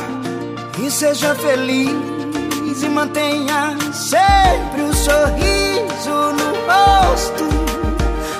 [0.81, 7.45] e seja feliz e mantenha sempre o sorriso no rosto.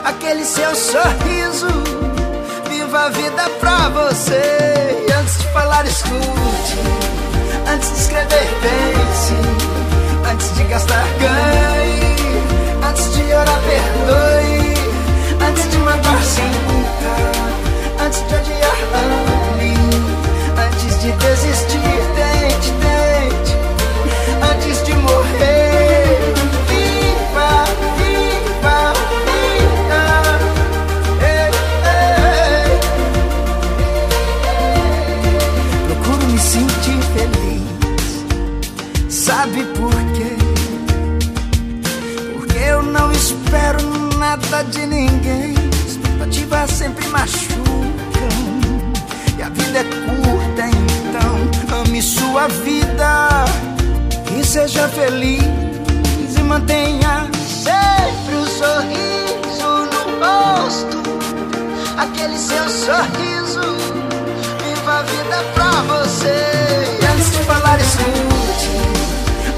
[0.05, 1.69] Aquele seu sorriso,
[2.69, 5.05] viva a vida pra você.
[5.09, 6.79] E antes de falar, escute.
[7.73, 10.31] Antes de escrever, pense.
[10.33, 12.12] Antes de gastar, ganhe.
[13.33, 14.75] Antes de orar, perdoe.
[15.49, 17.15] Antes de matar, sinta.
[18.05, 19.75] Antes de odiar, ame.
[20.67, 23.53] Antes de desistir, tente, tente.
[24.53, 25.52] Antes de morrer,
[49.73, 53.45] vida é curta, então ame sua vida
[54.39, 55.43] e seja feliz
[56.37, 60.99] e mantenha sempre o sorriso no rosto.
[61.97, 63.77] Aquele seu sorriso,
[64.63, 66.99] viva a vida pra você.
[67.01, 68.71] E antes de falar, escute.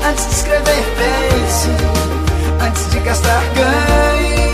[0.09, 1.71] Antes de escrever, pense.
[2.65, 4.51] Antes de gastar, ganhe.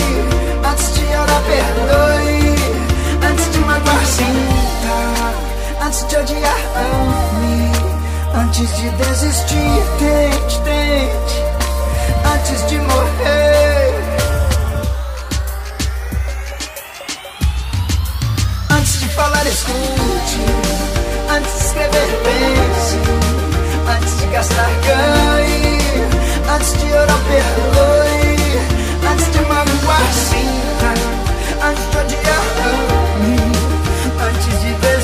[0.70, 3.30] Antes de orar, perdoe.
[3.30, 4.49] Antes de matar, sinta.
[5.82, 7.72] Antes de odiar, ame.
[8.34, 11.36] Antes de desistir, tente, tente.
[12.24, 13.94] Antes de morrer.
[18.70, 20.40] Antes de falar, escute.
[21.34, 22.98] Antes de escrever, pense.
[23.88, 25.78] Antes de gastar, ganhe.
[26.54, 28.36] Antes de orar, perdoe.
[29.10, 30.90] Antes de magoar, sinta.
[31.66, 33.50] Antes de odiar, ame.
[34.28, 34.99] Antes de desistir,